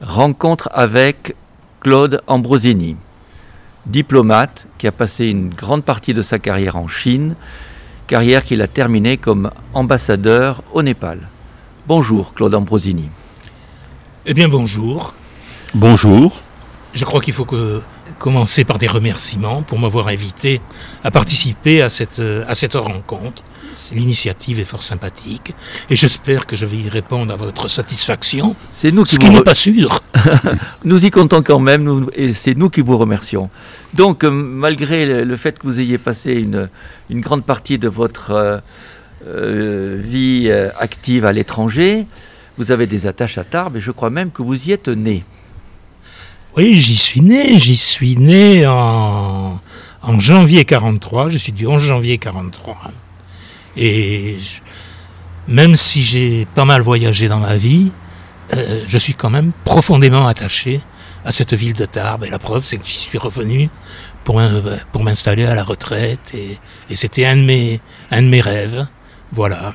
[0.00, 1.34] Rencontre avec
[1.80, 2.96] Claude Ambrosini,
[3.84, 7.36] diplomate qui a passé une grande partie de sa carrière en Chine,
[8.06, 11.28] carrière qu'il a terminée comme ambassadeur au Népal.
[11.86, 13.10] Bonjour Claude Ambrosini.
[14.24, 15.12] Eh bien bonjour.
[15.74, 16.40] Bonjour.
[16.94, 17.82] Je crois qu'il faut que
[18.18, 20.62] commencer par des remerciements pour m'avoir invité
[21.04, 23.42] à participer à cette, à cette rencontre
[23.92, 25.54] L'initiative est fort sympathique
[25.88, 28.54] et j'espère que je vais y répondre à votre satisfaction.
[28.72, 30.00] C'est nous qui ce qui n'est pas sûr.
[30.84, 33.50] nous y comptons quand même et c'est nous qui vous remercions.
[33.94, 36.68] Donc, euh, malgré le, fait que vous ayez passé une,
[37.08, 38.58] une grande partie de votre euh,
[39.26, 42.06] euh, vie active à l'étranger,
[42.58, 45.24] vous avez des attaches à Tarbes et je crois même que vous y êtes né.
[46.56, 47.58] Oui, j'y suis né.
[47.58, 49.60] J'y suis né en,
[50.02, 51.28] en janvier 43.
[51.28, 52.76] Je suis du 11 janvier 43.
[53.76, 54.36] Et
[55.48, 57.92] même si j'ai pas mal voyagé dans ma vie,
[58.54, 60.80] euh, je suis quand même profondément attaché
[61.24, 62.24] à cette ville de Tarbes.
[62.24, 63.68] Et la preuve, c'est que j'y suis revenu
[64.24, 64.40] pour,
[64.92, 66.34] pour m'installer à la retraite.
[66.34, 66.58] Et,
[66.94, 67.80] c'était un, de mes,
[68.10, 68.86] un de mes rêves.
[69.32, 69.74] Voilà.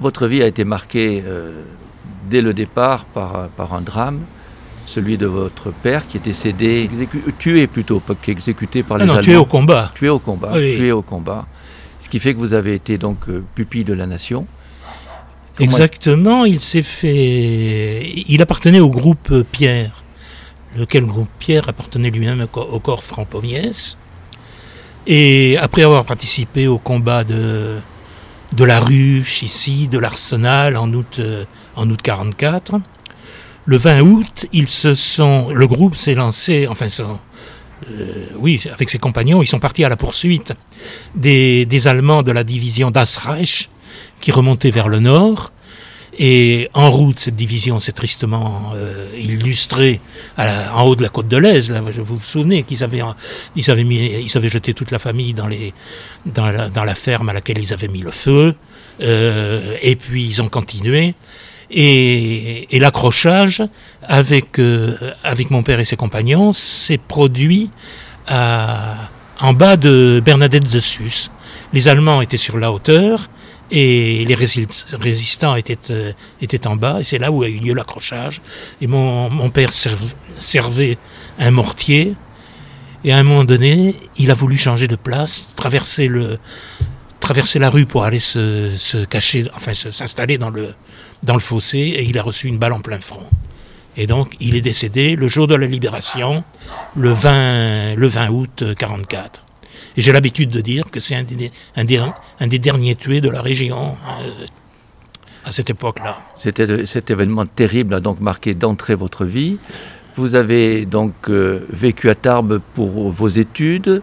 [0.00, 1.62] Votre vie a été marquée euh,
[2.30, 4.20] dès le départ par, par un drame
[4.86, 6.88] celui de votre père qui est décédé,
[7.38, 9.90] tué plutôt, pas qu'exécuté par les non, non, tué au combat.
[9.94, 11.46] Tué au combat, tué au combat
[12.14, 14.46] qui fait que vous avez été donc euh, pupille de la nation.
[15.58, 18.08] Exactement, il s'est fait.
[18.28, 20.04] Il appartenait au groupe Pierre,
[20.76, 23.26] lequel groupe Pierre appartenait lui-même au corps franc
[25.08, 27.80] Et après avoir participé au combat de,
[28.52, 32.74] de la ruche ici, de l'Arsenal en août, euh, en août 44,
[33.64, 36.86] le 20 août, ils se sont, le groupe s'est lancé, enfin,
[38.36, 40.52] oui, avec ses compagnons, ils sont partis à la poursuite
[41.14, 43.68] des, Allemands de la division Das Reich
[44.20, 45.52] qui remontaient vers le nord.
[46.16, 50.00] Et en route, cette division s'est tristement euh, illustrée
[50.38, 51.72] en haut de la côte de l'Aise.
[51.72, 53.02] Là, vous, vous souvenez qu'ils avaient,
[53.56, 57.72] ils avaient, mis, ils avaient jeté toute la famille dans, la, ferme à laquelle ils
[57.72, 58.54] avaient mis le feu.
[59.00, 61.14] Euh, et puis ils ont continué.
[61.76, 63.62] Et, l'accrochage
[64.02, 67.70] avec, euh, avec mon père et ses compagnons s'est produit
[68.28, 71.30] en bas de Bernadette de Sus.
[71.72, 73.28] Les Allemands étaient sur la hauteur
[73.70, 77.00] et les résistants étaient, euh, étaient en bas.
[77.00, 78.40] Et c'est là où a eu lieu l'accrochage.
[78.80, 79.70] Et mon, mon père
[80.38, 80.98] servait
[81.38, 82.14] un mortier.
[83.02, 86.38] Et à un moment donné, il a voulu changer de place, traverser, le,
[87.20, 90.74] traverser la rue pour aller se, se cacher, enfin s'installer dans le,
[91.24, 93.26] dans le fossé et il a reçu une balle en plein front.
[93.96, 96.44] Et donc, il est décédé le jour de la libération,
[96.96, 99.42] le 20, le 20 août 44.
[99.96, 101.84] Et j'ai l'habitude de dire que c'est un des, un
[102.46, 104.44] des, derniers tués de la région euh,
[105.44, 106.18] à cette époque-là.
[106.34, 109.58] C'était cet événement terrible a donc marqué d'entrée votre vie.
[110.16, 114.02] Vous avez donc euh, vécu à Tarbes pour vos études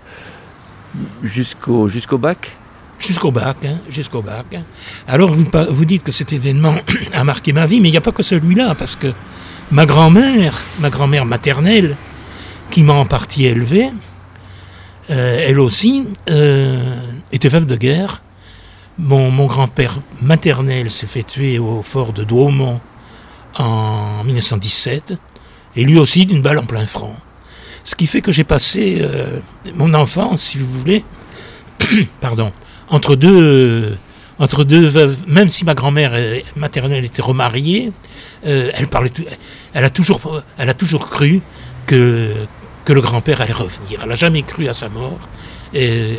[1.23, 2.57] jusqu'au jusqu'au bac?
[3.01, 4.45] Jusqu'au bac, hein, jusqu'au bac.
[4.53, 4.63] Hein.
[5.07, 6.75] Alors vous, vous dites que cet événement
[7.13, 9.13] a marqué ma vie, mais il n'y a pas que celui-là, parce que
[9.71, 11.95] ma grand-mère, ma grand-mère maternelle,
[12.69, 13.89] qui m'a en partie élevé,
[15.09, 16.95] euh, elle aussi euh,
[17.31, 18.21] était veuve de guerre.
[18.97, 22.79] Mon, mon grand-père maternel s'est fait tuer au fort de Douaumont
[23.57, 25.15] en 1917,
[25.75, 27.15] et lui aussi d'une balle en plein front.
[27.83, 29.39] Ce qui fait que j'ai passé euh,
[29.75, 31.03] mon enfance, si vous voulez,
[32.21, 32.51] pardon,
[32.91, 33.97] entre deux,
[34.37, 36.13] entre deux veuves, même si ma grand-mère
[36.55, 37.91] maternelle était remariée,
[38.45, 39.09] euh, elle, parlait,
[39.73, 41.41] elle, a toujours, elle a toujours cru
[41.87, 42.31] que,
[42.85, 44.01] que le grand-père allait revenir.
[44.03, 45.19] Elle n'a jamais cru à sa mort,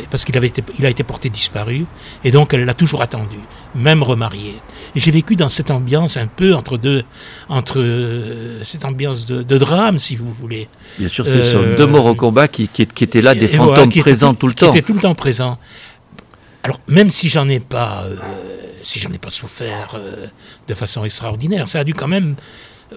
[0.09, 1.85] parce qu'il avait été, il a été porté disparu,
[2.23, 3.37] et donc elle l'a toujours attendu,
[3.75, 4.55] même remariée.
[4.95, 7.03] J'ai vécu dans cette ambiance un peu entre deux,
[7.49, 10.67] entre euh, cette ambiance de, drame, si vous voulez.
[10.97, 14.33] Bien sûr, ce sont deux morts au combat qui, qui, étaient là, des fantômes présents
[14.33, 14.71] tout le temps.
[14.71, 15.59] Qui étaient tout le temps présents.
[16.63, 18.15] Alors, même si j'en ai pas, euh,
[18.83, 20.27] si j'en ai pas souffert euh,
[20.67, 22.35] de façon extraordinaire, ça a dû quand même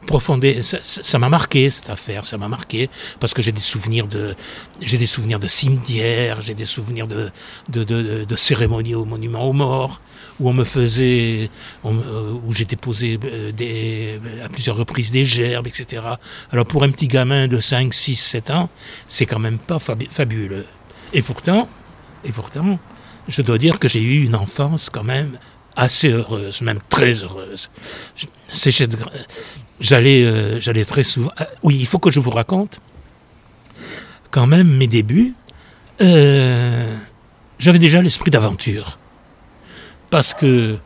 [0.07, 0.61] profonder.
[0.63, 4.37] Ça m'a marqué cette affaire, ça m'a marqué parce que j'ai des souvenirs de,
[4.81, 7.31] j'ai des souvenirs de cimetières, j'ai des souvenirs de,
[7.69, 7.83] de,
[8.25, 10.01] de, cérémonies au monument aux morts
[10.39, 11.51] où on me faisait,
[11.87, 13.19] euh, où j'étais posé
[13.57, 16.03] des, à plusieurs reprises des gerbes, etc.
[16.53, 18.69] Alors pour un petit gamin de 5, 6, 7 ans,
[19.09, 20.67] c'est quand même pas fabuleux.
[21.15, 21.69] Et pourtant,
[22.23, 22.79] et pourtant,
[23.29, 25.39] je dois dire que j'ai eu une enfance quand même
[25.77, 27.71] assez heureuse, même très heureuse.
[29.79, 31.31] J'allais, euh, j'allais très souvent.
[31.37, 32.81] Ah, oui, il faut que je vous raconte
[34.31, 35.35] quand même mes débuts.
[36.01, 36.97] Euh,
[37.59, 38.99] j'avais déjà l'esprit d'aventure.
[40.11, 40.77] Parce que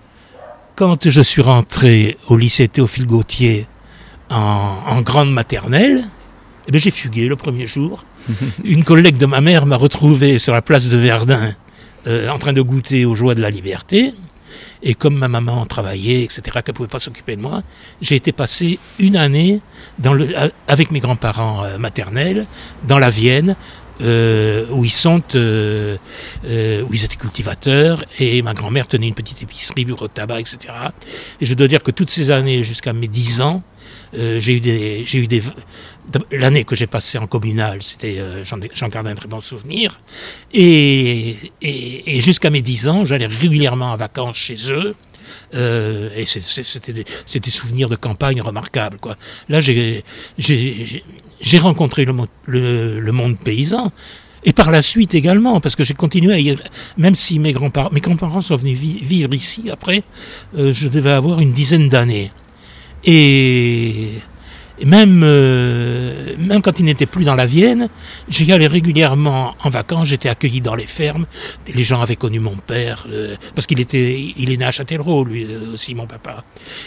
[0.76, 3.66] quand je suis rentré au lycée Théophile Gautier
[4.30, 6.04] en, grande maternelle,
[6.66, 8.04] eh ben, j'ai fugué le premier jour.
[8.64, 11.54] Une collègue de ma mère m'a retrouvé sur la place de Verdun
[12.06, 14.14] euh, en train de goûter aux joies de la liberté.
[14.82, 17.62] Et comme ma maman travaillait, etc., qu'elle ne pouvait pas s'occuper de moi,
[18.00, 19.60] j'ai été passer une année
[19.98, 20.28] dans le,
[20.68, 22.46] avec mes grands-parents euh, maternels
[22.88, 23.56] dans la Vienne,
[24.02, 25.98] euh, où ils sont, euh,
[26.46, 30.40] euh, où ils étaient cultivateurs, et ma grand-mère tenait une petite épicerie, bureau de tabac,
[30.40, 30.72] etc.
[31.40, 33.62] Et je dois dire que toutes ces années, jusqu'à mes 10 ans,
[34.14, 35.42] j'ai eu des, j'ai eu des,
[36.30, 40.00] l'année que j'ai passée en communal, c'était, j'en, garde un très bon souvenir,
[40.52, 44.94] et, et, et jusqu'à mes 10 ans, j'allais régulièrement en vacances chez eux.
[45.54, 48.98] Euh, et c'était des, des, souvenirs de campagne remarquables.
[48.98, 49.16] Quoi.
[49.48, 50.02] Là, j'ai
[51.58, 52.14] rencontré le,
[52.46, 53.92] le, le, monde paysan.
[54.44, 56.56] Et par la suite également, parce que j'ai continué à y...
[56.96, 60.02] Même si mes grands-parents mes grands sont venus vivre ici après,
[60.56, 62.30] euh, je devais avoir une dizaine d'années.
[63.04, 64.12] Et
[64.80, 67.90] et même, euh, même quand il n'était plus dans la Vienne,
[68.30, 71.26] j'y allais régulièrement en vacances, j'étais accueilli dans les fermes.
[71.72, 75.24] Les gens avaient connu mon père, euh, parce qu'il était, il est né à Châtellerault,
[75.24, 76.44] lui euh, aussi, mon papa.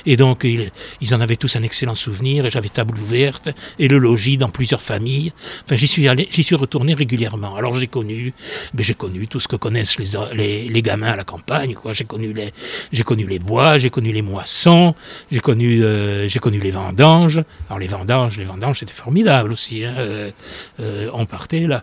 [0.07, 3.99] Et donc, ils en avaient tous un excellent souvenir, et j'avais table ouverte, et le
[3.99, 5.31] logis dans plusieurs familles.
[5.63, 7.55] Enfin, j'y suis allé, j'y suis retourné régulièrement.
[7.55, 8.33] Alors, j'ai connu,
[8.73, 11.93] ben, j'ai connu tout ce que connaissent les, les, les gamins à la campagne, quoi.
[11.93, 12.53] J'ai connu les,
[12.91, 14.95] j'ai connu les bois, j'ai connu les moissons,
[15.31, 15.83] j'ai connu,
[16.27, 17.43] j'ai connu les vendanges.
[17.83, 19.83] Les vendanges, les vendanges, c'était formidable aussi.
[19.83, 19.93] Hein.
[19.97, 20.31] Euh,
[20.79, 21.81] euh, on partait là.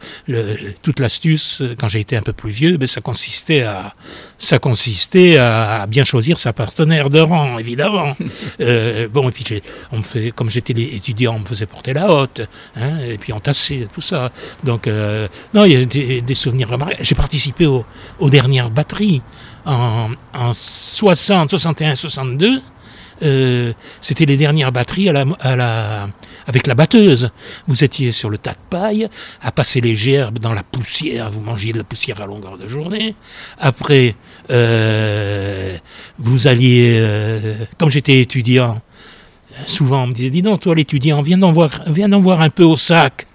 [0.82, 3.94] toute l'astuce, quand j'ai été un peu plus vieux, ben, ça consistait à,
[4.38, 8.16] ça consistait à, bien choisir sa partenaire de rang, évidemment.
[8.60, 12.10] Euh, bon, et puis on me faisait, comme j'étais étudiant, on me faisait porter la
[12.10, 12.42] hotte,
[12.76, 14.32] hein, et puis on tassait tout ça.
[14.64, 14.86] Donc,
[15.54, 15.84] non, il y a
[16.20, 17.02] des, souvenirs remarquables.
[17.02, 19.22] J'ai participé aux dernières batteries
[19.64, 22.60] en, en 60, 61, 62.
[23.22, 26.08] Euh, c'était les dernières batteries à la, à la,
[26.46, 27.30] avec la batteuse.
[27.66, 29.08] Vous étiez sur le tas de paille,
[29.42, 32.66] à passer les gerbes dans la poussière, vous mangiez de la poussière à longueur de
[32.66, 33.14] journée.
[33.58, 34.14] Après,
[34.50, 35.76] euh,
[36.18, 38.80] vous alliez, euh, comme j'étais étudiant,
[39.66, 42.50] souvent on me disait, dis donc, toi l'étudiant, viens d'en voir, viens d'en voir un
[42.50, 43.26] peu au sac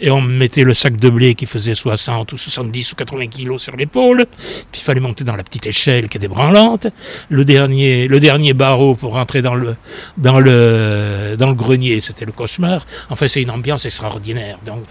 [0.00, 3.62] et on mettait le sac de blé qui faisait 60 ou 70 ou 80 kilos
[3.62, 4.26] sur l'épaule,
[4.72, 6.86] puis il fallait monter dans la petite échelle qui était branlante,
[7.28, 9.76] le dernier, le dernier barreau pour rentrer dans le,
[10.16, 12.86] dans le, dans le grenier, c'était le cauchemar.
[13.10, 14.58] Enfin, c'est une ambiance extraordinaire.
[14.64, 14.84] Donc,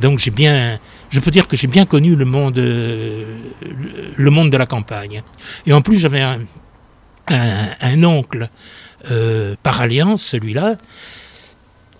[0.00, 0.78] donc j'ai bien,
[1.10, 5.22] je peux dire que j'ai bien connu le monde, le monde de la campagne.
[5.66, 6.40] Et en plus, j'avais un,
[7.28, 8.48] un, oncle
[9.10, 10.76] euh, par alliance, celui-là.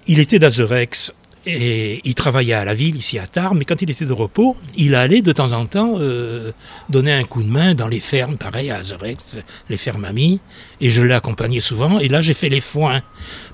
[0.06, 1.12] Il était d'Azerex
[1.50, 4.54] et il travaillait à la ville, ici à Tarbes, mais quand il était de repos,
[4.76, 6.52] il allait de temps en temps euh,
[6.90, 9.38] donner un coup de main dans les fermes, pareil à Azerex,
[9.70, 10.40] les fermes amies,
[10.82, 12.00] et je l'ai accompagné souvent.
[12.00, 13.00] Et là, j'ai fait les foins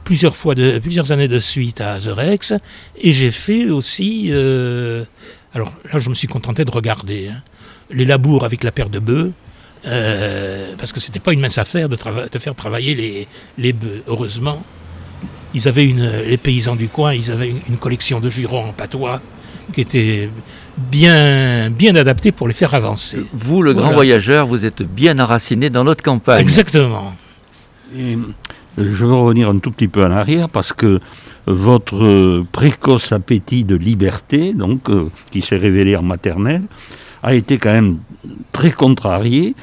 [0.03, 2.55] plusieurs fois, de, plusieurs années de suite à Azerex,
[3.01, 4.29] et j'ai fait aussi.
[4.31, 5.05] Euh,
[5.55, 7.43] alors là, je me suis contenté de regarder hein,
[7.91, 9.33] les labours avec la paire de bœufs.
[9.87, 11.97] Euh, parce que c'était pas une mince affaire de,
[12.33, 14.65] de faire travailler les, les bœufs, heureusement
[15.55, 19.23] ils avaient une, les paysans du coin, ils avaient une collection de jurons en patois
[19.73, 20.29] qui était
[20.77, 23.25] bien, bien adaptée pour les faire avancer.
[23.33, 26.41] Vous, le grand voyageur, vous êtes bien enraciné dans notre campagne.
[26.41, 27.15] Exactement.
[27.97, 28.19] Et
[28.77, 31.01] je veux revenir un tout petit peu en arrière parce que
[31.47, 36.63] votre précoce appétit de liberté, donc euh, qui s'est révélé en maternelle,
[37.23, 37.99] a été quand même
[38.53, 39.55] très contrarié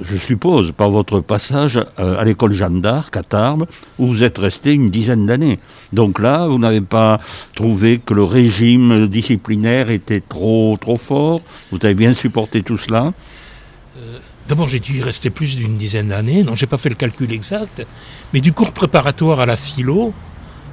[0.00, 3.66] je suppose, par votre passage euh, à l'école Jeanne d'Arc à Tarbes,
[3.98, 5.58] où vous êtes resté une dizaine d'années.
[5.92, 7.20] Donc là, vous n'avez pas
[7.54, 13.12] trouvé que le régime disciplinaire était trop, trop fort Vous avez bien supporté tout cela
[13.98, 16.42] euh, D'abord, j'ai dû y rester plus d'une dizaine d'années.
[16.42, 17.86] Non, j'ai pas fait le calcul exact.
[18.32, 20.12] Mais du cours préparatoire à la philo,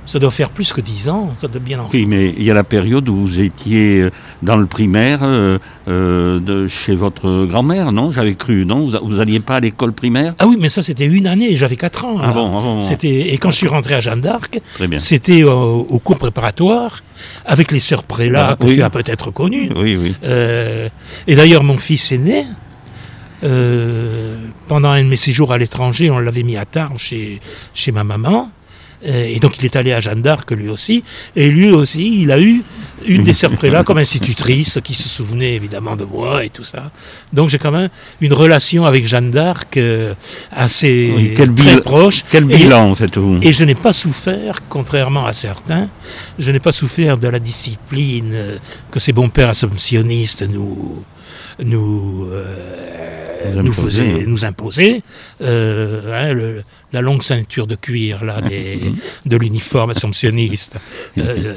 [0.07, 2.49] ça doit faire plus que dix ans, ça doit bien en Oui, mais il y
[2.49, 4.11] a la période où vous étiez euh,
[4.41, 5.59] dans le primaire euh,
[5.89, 8.13] euh, de chez votre grand-mère, non?
[8.13, 8.89] J'avais cru, non?
[9.03, 10.33] Vous n'alliez pas à l'école primaire?
[10.39, 12.19] Ah oui, mais ça c'était une année, j'avais quatre ans.
[12.23, 14.59] Ah bon, ah bon, C'était Et quand je suis rentré à Jeanne d'Arc,
[14.95, 17.03] c'était au, cours préparatoire
[17.45, 19.69] avec les sœurs Prélat, ah, que tu as peut-être connues.
[19.75, 20.15] Oui, oui.
[21.27, 22.45] et d'ailleurs, mon fils aîné,
[23.41, 27.41] pendant un de mes séjours à l'étranger, on l'avait mis à Tarbes chez,
[27.73, 28.49] chez ma maman.
[29.05, 31.03] Euh, et donc il est allé à Jeanne d'Arc lui aussi.
[31.35, 32.63] Et lui aussi, il a eu
[33.05, 36.91] une des sœurs Prélat comme institutrice qui se souvenait évidemment de moi et tout ça.
[37.31, 37.89] Donc j'ai quand même
[38.21, 40.13] une relation avec Jeanne d'Arc euh,
[40.51, 42.23] assez très proche.
[42.31, 45.89] Quel bilan faites-vous Et je n'ai pas souffert, contrairement à certains,
[46.39, 48.35] je n'ai pas souffert de la discipline
[48.91, 51.03] que ces bons pères assomptionnistes nous,
[51.63, 52.31] nous, Vous
[53.53, 54.23] nous faisait, hein.
[54.27, 55.01] nous imposait
[55.41, 56.63] euh, hein, le-
[56.93, 58.79] la longue ceinture de cuir là, des-
[59.25, 60.75] de l'uniforme assomptionniste.
[61.17, 61.53] Euh,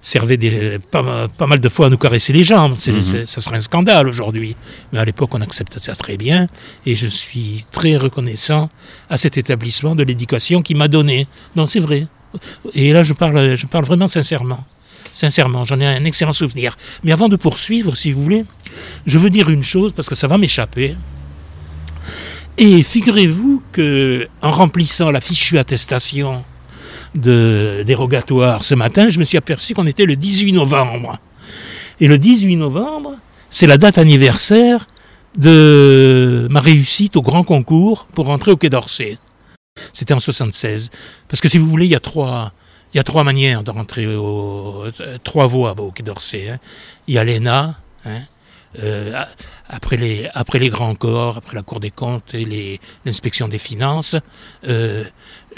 [0.00, 2.74] servait des, pas, ma- pas mal de fois à nous caresser les jambes.
[2.76, 3.26] C'est- Mhm.
[3.26, 4.56] serait un scandale aujourd'hui.
[4.92, 6.48] Mais à l'époque, on accepte ça très bien.
[6.86, 8.70] Et je suis très reconnaissant
[9.10, 11.26] à cet établissement de l'éducation qui m'a donné.
[11.56, 12.06] Non, c'est vrai.
[12.74, 14.64] Et là, je parle, je parle vraiment sincèrement.
[15.14, 16.76] Sincèrement, j'en ai un excellent souvenir.
[17.04, 18.44] Mais avant de poursuivre, si vous voulez,
[19.06, 20.96] je veux dire une chose parce que ça va m'échapper.
[22.58, 26.44] Et figurez-vous que en remplissant la fichue attestation
[27.14, 31.18] de dérogatoire ce matin, je me suis aperçu qu'on était le 18 novembre.
[32.00, 33.14] Et le 18 novembre,
[33.50, 34.86] c'est la date anniversaire
[35.38, 39.18] de ma réussite au grand concours pour rentrer au Quai d'Orsay.
[39.92, 40.90] C'était en 76.
[41.28, 42.52] Parce que si vous voulez, il y a trois,
[42.94, 44.84] il y a trois manières de rentrer au,
[45.24, 46.48] trois voies au Quai d'Orsay.
[46.48, 46.58] hein.
[47.08, 47.74] Il y a l'ENA,
[48.04, 48.20] hein,
[48.82, 49.20] euh,
[49.68, 54.16] après, les, après les grands corps, après la Cour des comptes et l'inspection des finances,
[54.68, 55.04] euh,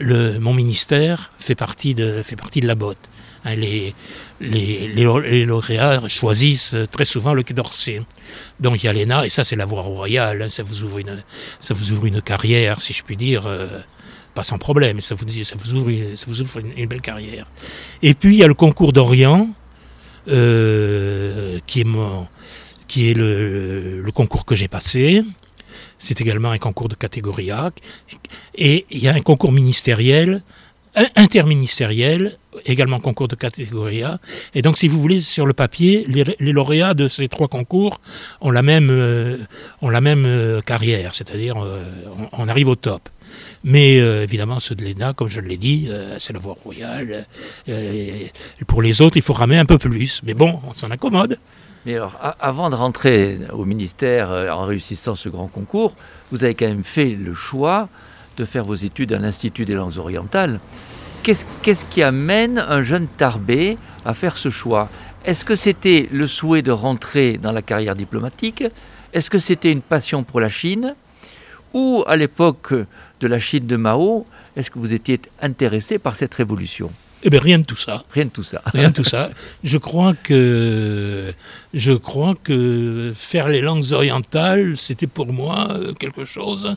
[0.01, 2.99] mon ministère fait partie de, fait partie de la botte.
[3.45, 3.95] Hein, les,
[4.41, 8.01] les, les, lau- les lauréats choisissent très souvent le Quai d'Orsay.
[8.61, 11.23] Donc il y a l'ENA, et ça c'est la voie royale, ça, vous ouvre une,
[11.61, 13.81] ça vous ouvre une carrière, si je puis dire, euh,
[14.37, 15.25] pas sans problème, ça vous,
[15.75, 17.47] ouvre, une- ça vous ouvre une, belle carrière.
[18.03, 19.49] Et puis il y a le concours d'Orient,
[20.29, 21.87] euh, qui est,
[22.87, 25.25] qui est le, concours que j'ai passé.
[25.99, 27.73] C'est également un concours de catégorie A.
[28.55, 30.43] Et il y a un concours ministériel,
[31.17, 34.19] interministériel, également concours de catégorie A.
[34.55, 38.03] Et donc, si vous voulez, sur le papier, les, lauréats de ces trois concours
[38.43, 39.39] ont la même, euh,
[39.81, 41.57] ont la même euh, carrière, c'est-à-dire
[42.33, 43.09] on arrive au top.
[43.65, 47.27] Mais euh, évidemment, ceux de l'ENA, comme je l'ai dit, euh, c'est la voie royale.
[47.69, 50.23] Euh, et pour les autres, il faut ramer un peu plus.
[50.25, 51.39] Mais bon, on s'en accommode.
[51.87, 55.95] Mais alors, avant de rentrer au ministère euh, en réussissant ce grand concours,
[56.33, 57.89] vous avez quand même fait le choix
[58.37, 60.59] de faire vos études à l'Institut des langues orientales.
[61.23, 64.89] Qu'est-ce qu'est-ce qui amène un jeune Tarbé à faire ce choix?
[65.25, 68.65] Est-ce que c'était le souhait de rentrer dans la carrière diplomatique?
[69.13, 70.95] Est-ce que c'était une passion pour la Chine?
[71.73, 72.75] Ou à l'époque
[73.21, 76.91] de la Chine de Mao, est-ce que vous étiez intéressé par cette révolution?
[77.23, 78.05] Eh bien, rien de tout ça.
[78.13, 78.63] Rien de tout ça.
[78.73, 79.31] Rien de tout ça.
[79.65, 81.33] Je crois que
[81.75, 86.77] je crois que faire les langues orientales, c'était pour moi euh, quelque chose,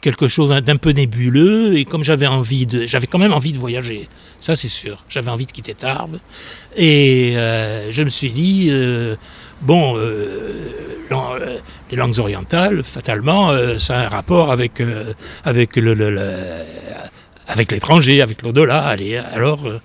[0.00, 1.76] quelque chose d'un peu nébuleux.
[1.76, 4.08] Et comme j'avais envie de, j'avais quand même envie de voyager.
[4.40, 5.04] Ça, c'est sûr.
[5.08, 6.20] J'avais envie de quitter Tarbes.
[6.76, 9.16] Et euh, je me suis dit, euh,
[9.60, 11.56] bon, euh, euh,
[11.90, 14.80] les langues orientales, fatalement, euh, ça a un rapport avec
[15.44, 16.22] avec le, le- le-
[17.46, 18.80] avec l'étranger, avec l'au-delà.
[18.80, 19.80] Allez, alors euh,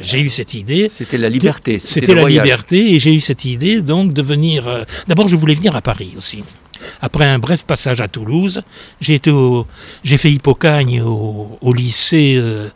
[0.00, 0.88] j'ai eu cette idée.
[0.92, 1.78] C'était la liberté.
[1.80, 2.44] C'était la voyage.
[2.44, 4.68] liberté et j'ai eu cette idée donc de venir.
[4.68, 6.44] euh, D'abord, je voulais venir à Paris aussi.
[7.02, 8.62] Après un bref passage à Toulouse,
[9.00, 9.66] j'ai été au,
[10.04, 12.68] j'ai fait Hippocagne au, au lycée euh,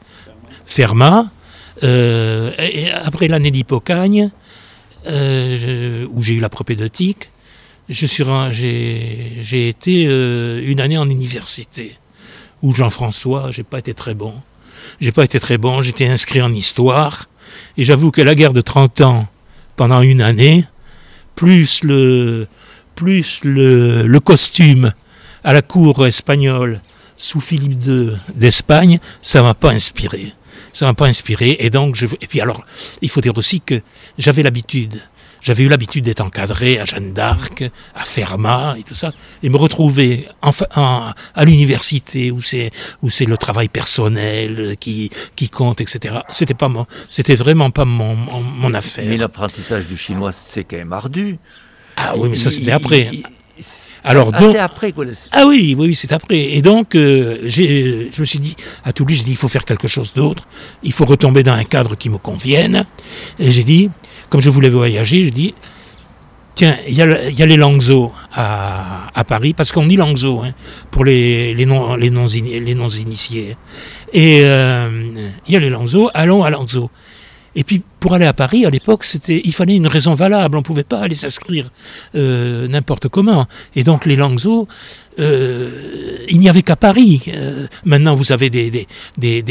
[0.66, 1.26] Fermat.
[1.82, 1.86] Et
[2.58, 4.30] et après l'année d'Hippocagne,
[5.06, 7.30] euh, où j'ai eu la propédeutique,
[7.88, 11.98] je suis, j'ai, j'ai été euh, une année en université
[12.62, 14.34] où Jean-François, j'ai pas été très bon.
[15.00, 15.82] J'ai pas été très bon.
[15.82, 17.28] J'étais inscrit en histoire.
[17.76, 19.28] Et j'avoue que la guerre de 30 ans,
[19.76, 20.64] pendant une année,
[21.34, 22.46] plus le,
[22.94, 24.92] plus le, le costume
[25.42, 26.80] à la cour espagnole
[27.16, 30.32] sous Philippe II d'Espagne, ça m'a pas inspiré.
[30.74, 31.56] Ça m'a pas inspiré.
[31.60, 32.62] Et donc, je, et puis alors,
[33.00, 33.80] il faut dire aussi que
[34.18, 35.00] j'avais l'habitude,
[35.40, 37.64] j'avais eu l'habitude d'être encadré à Jeanne d'Arc,
[37.94, 39.12] à Fermat et tout ça,
[39.42, 42.70] et me retrouver en, à l'université où c'est
[43.02, 46.16] où c'est le travail personnel qui qui compte, etc.
[46.30, 49.04] C'était pas mon, c'était vraiment pas mon mon, mon affaire.
[49.06, 51.38] Mais l'apprentissage du chinois, c'est quand même ardu.
[51.96, 53.08] Ah oui, mais ça c'était après.
[53.12, 53.24] il-
[54.04, 55.06] Alors Ah, donc, après quoi.
[55.32, 56.38] ah oui, oui, oui, c'est après.
[56.38, 59.64] Et donc, euh, j'ai, je me suis dit, à Toulouse, j'ai dit, il faut faire
[59.64, 60.46] quelque chose d'autre.
[60.82, 62.84] Il faut retomber dans un cadre qui me convienne.
[63.38, 63.90] Et j'ai dit,
[64.28, 65.54] comme je voulais voyager, j'ai dit,
[66.54, 70.52] tiens, il y, a y les Langso à, à Paris, parce qu'on dit Langso hein,
[70.90, 73.56] pour les, les, non, les, non, les non-initiés.
[74.12, 74.90] Et euh,
[75.48, 76.90] il y a les Langso, allons à Langso.
[77.56, 80.56] Et puis, pour aller à Paris, à l'époque, c'était, il fallait une raison valable.
[80.56, 81.70] On ne pouvait pas aller s'inscrire
[82.14, 83.46] euh, n'importe comment.
[83.76, 84.68] Et donc, les Langso,
[85.18, 85.70] euh,
[86.28, 87.22] il n'y avait qu'à Paris.
[87.28, 89.42] Euh, maintenant, vous avez des, des, des,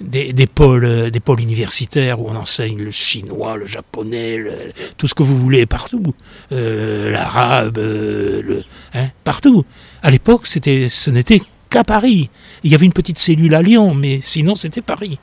[0.00, 4.52] des, des- pôles, euh, des pôles universitaires où on enseigne le chinois, le japonais, le-
[4.96, 6.14] tout ce que vous voulez partout.
[6.52, 8.62] Euh, L'arabe, euh,
[8.94, 9.64] hein, partout.
[10.04, 12.30] À l'époque, ce n'était qu'à Paris.
[12.64, 15.18] Il y avait une petite cellule à Lyon, mais sinon, c'était Paris.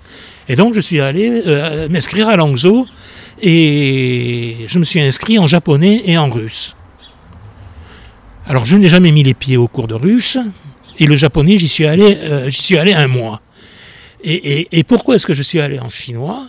[0.48, 2.86] Et donc, je suis allé euh, m'inscrire à Langzhou
[3.42, 6.75] et je me suis inscrit en japonais et en russe.
[8.48, 10.38] Alors je n'ai jamais mis les pieds au cours de russe,
[11.00, 13.42] et le japonais, j'y suis allé, euh, suis allé un mois.
[14.24, 16.48] Et, pourquoi est-ce que je suis allé en chinois?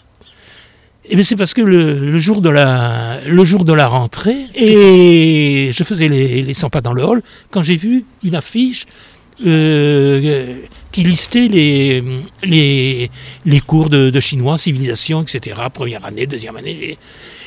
[1.09, 5.85] Eh c'est parce que le, jour de la, le jour de la rentrée, et je
[5.85, 8.87] faisais les, les 100 pas dans le hall, quand j'ai vu une affiche
[9.45, 10.55] euh,
[10.93, 12.03] qui listait les,
[12.43, 13.11] les,
[13.45, 16.97] les cours de, chinois, civilisation, etc., première année, deuxième année.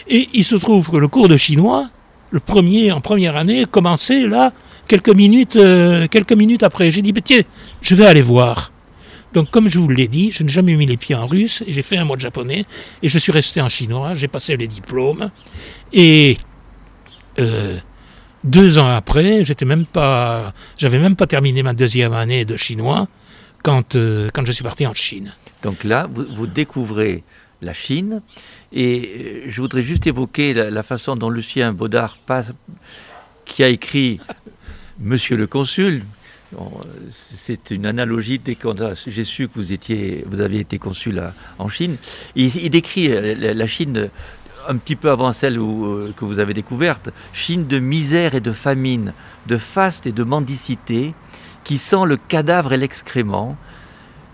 [0.08, 1.90] Et il se trouve que le cours de chinois,
[2.32, 4.54] le premier en première année, commençait là,
[4.88, 6.92] quelques minutes, euh, quelques minutes après.
[6.92, 7.42] J'ai dit, tiens,
[7.82, 8.72] je vais aller voir.
[9.34, 11.74] Donc, comme je vous l'ai dit, je n'ai jamais mis les pieds en russe et
[11.74, 12.66] j'ai fait un mois de japonais
[13.04, 14.16] et je suis resté en chinois.
[14.16, 15.30] J'ai passé les diplômes
[15.94, 16.38] et
[17.40, 17.78] euh,
[18.44, 23.08] deux ans après, j'étais même pas, j'avais même pas terminé ma deuxième année de chinois
[23.64, 25.34] quand euh, quand je suis parti en Chine.
[25.64, 27.24] Donc là, vous, découvrez
[27.62, 28.22] la Chine
[28.72, 32.18] et je voudrais juste évoquer la, façon dont Lucien Baudard
[33.46, 34.22] qui a écrit
[35.00, 36.04] Monsieur le consul,
[37.12, 38.70] c'est une analogie dès que
[39.08, 41.22] j'ai su que vous étiez, vous avez été consul
[41.58, 41.98] en Chine.
[42.36, 44.10] Il, décrit la, Chine
[44.70, 48.54] un petit peu avant celle euh, que vous avez découverte, Chine de misère et de
[48.54, 49.14] famine,
[49.48, 51.14] de faste et de mendicité,
[51.64, 53.58] qui sent le cadavre et l'excrément.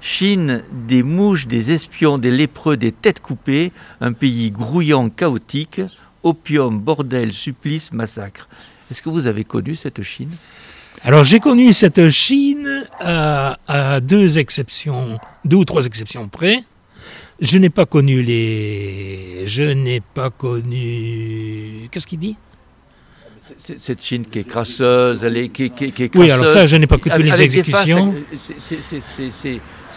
[0.01, 5.81] Chine des mouches, des espions, des lépreux, des têtes coupées, un pays grouillant, chaotique,
[6.21, 8.47] opium, bordel, supplice, massacre.
[8.91, 10.31] Est-ce que vous avez connu cette Chine?
[11.03, 16.63] Alors j'ai connu cette Chine à, deux exceptions, deux ou trois exceptions près.
[17.39, 19.43] Je n'ai pas connu les.
[19.45, 21.87] Je n'ai pas connu.
[21.91, 22.37] Qu'est-ce qu'il dit?
[23.57, 26.87] Cette Chine qui est crasseuse, elle est, qui, qui, qui Oui, alors ça, je n'ai
[26.87, 28.13] pas connu les exécutions.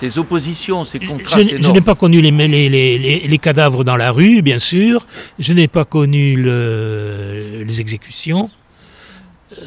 [0.00, 1.56] Ces oppositions, ces contrastes.
[1.56, 5.06] Je, je n'ai pas connu les, les, les, les, cadavres dans la rue, bien sûr.
[5.38, 8.50] Je n'ai pas connu le, les exécutions.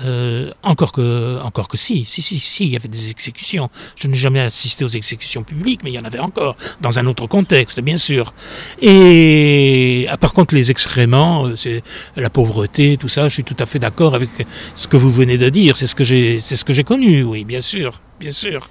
[0.06, 3.70] Euh, encore que, encore que si, si, si, si, il y avait des exécutions.
[3.96, 7.08] Je n'ai jamais assisté aux exécutions publiques, mais il y en avait encore, dans un
[7.08, 8.34] autre contexte, bien sûr.
[8.80, 11.82] Et ah, par contre, les excréments, euh, c'est
[12.16, 14.30] la pauvreté, tout ça, je suis tout à fait d'accord avec
[14.76, 15.78] ce que vous venez de dire.
[15.78, 18.70] C'est ce que j'ai, c'est ce que j'ai connu, oui, bien sûr, bien sûr.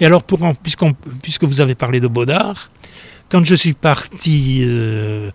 [0.00, 0.40] Et alors, pour
[1.22, 2.70] puisque vous avez parlé de Baudard,
[3.28, 5.30] quand je suis parti, euh,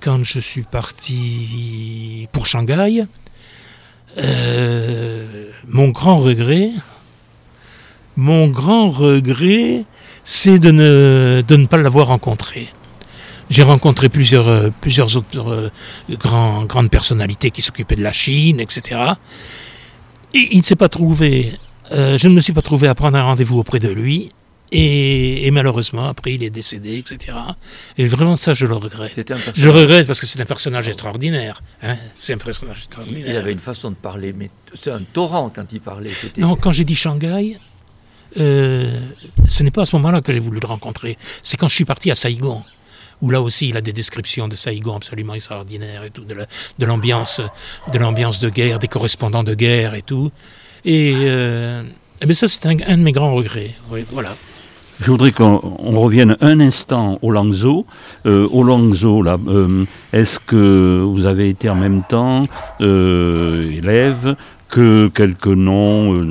[0.00, 3.04] quand je suis parti pour Shanghai,
[4.18, 6.70] euh, mon grand regret,
[8.16, 9.84] mon grand regret,
[10.24, 12.68] c'est de ne, de ne pas l'avoir rencontré.
[13.50, 15.70] J'ai rencontré plusieurs, euh, plusieurs autres
[16.10, 19.00] euh, grandes personnalités qui s'occupaient de la Chine, etc.
[20.34, 21.52] Et il ne s'est pas trouvé,
[21.90, 24.32] je ne me suis pas trouvé à prendre un rendez-vous auprès de lui.
[24.72, 27.36] Et, malheureusement, après, il est décédé, etc.
[27.98, 29.32] Et vraiment, ça, je le regrette.
[29.54, 31.62] Je le regrette parce que c'est un personnage extraordinaire.
[31.82, 31.96] Hein.
[32.20, 33.26] c'est un personnage extraordinaire.
[33.28, 36.10] Il avait une façon de parler, mais c'est un torrent quand il parlait.
[36.38, 37.58] Non, quand j'ai dit Shanghai,
[38.38, 39.00] euh,
[39.46, 41.16] ce n'est pas à ce moment-là que j'ai voulu le rencontrer.
[41.42, 42.62] C'est quand je suis parti à Saïgon
[43.22, 47.40] où là aussi il a des descriptions de Saïgon absolument extraordinaires et tout, de l'ambiance,
[47.90, 50.30] de l'ambiance de guerre, des correspondants de guerre et tout.
[50.84, 51.82] Et, euh,
[52.32, 53.74] ça c'est un, un, de mes grands regrets.
[53.90, 54.36] Oui, voilà.
[55.00, 55.60] Je voudrais qu'on
[56.00, 57.84] revienne un instant au Langzo.
[58.24, 62.44] Euh, au Langzo, euh, est-ce que vous avez été en même temps
[62.80, 64.36] euh, élève
[64.70, 66.26] que quelques noms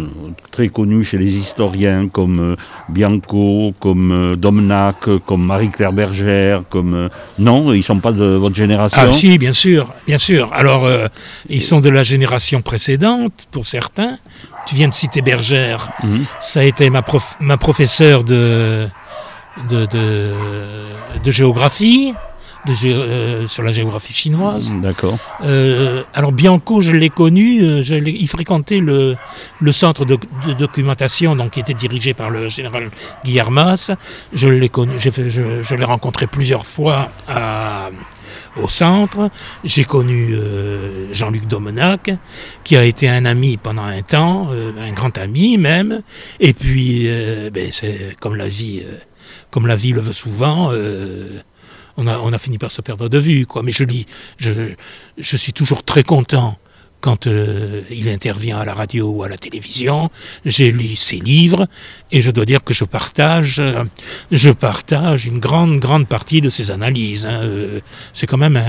[0.52, 2.58] très connus chez les historiens comme
[2.90, 9.00] Bianco, comme Domnac, comme Marie-Claire Bergère, comme non, ils sont pas de votre génération?
[9.02, 10.52] Ah si, bien sûr, bien sûr.
[10.54, 10.86] Alors
[11.48, 14.18] ils sont de la génération précédente pour certains,
[14.66, 15.90] tu viens de citer Bergère.
[16.04, 16.26] Mhm.
[16.40, 18.88] Ça a été ma, prof, ma professeure de,
[19.70, 19.86] de,
[21.24, 22.14] de, géographie.
[22.66, 24.72] De, euh, sur la géographie chinoise.
[24.72, 25.20] Mm, d'accord.
[25.44, 29.18] Euh, alors Bianco, je l'ai connu, euh, je il fréquentait le,
[29.62, 30.18] le centre de,
[30.58, 32.90] documentation donc, qui était dirigé par le général
[33.24, 33.92] Guillermas.
[34.34, 35.12] Je l'ai connu, je,
[35.62, 37.92] je l'ai rencontré plusieurs fois à,
[38.62, 39.30] au centre.
[39.64, 42.12] J'ai connu euh, Jean-Luc Domenac,
[42.64, 46.02] qui a été un ami pendant un temps, euh, un grand ami même.
[46.40, 48.84] Et puis, euh, ben, c'est comme la vie,
[49.52, 50.72] comme la vie le veut souvent.
[51.98, 53.64] on a, fini par se perdre de vue, quoi.
[53.64, 54.06] Mais je lis,
[54.38, 54.52] je,
[55.18, 56.58] je suis toujours très content
[57.06, 60.10] quand euh, il intervient à la radio ou à la télévision.
[60.44, 61.68] J'ai lu ses livres
[62.12, 63.84] et je dois dire que je partage, euh,
[64.32, 67.28] je partage une grande, grande partie de ses analyses.
[67.28, 67.42] Hein.
[67.44, 67.80] Euh,
[68.12, 68.60] c'est quand même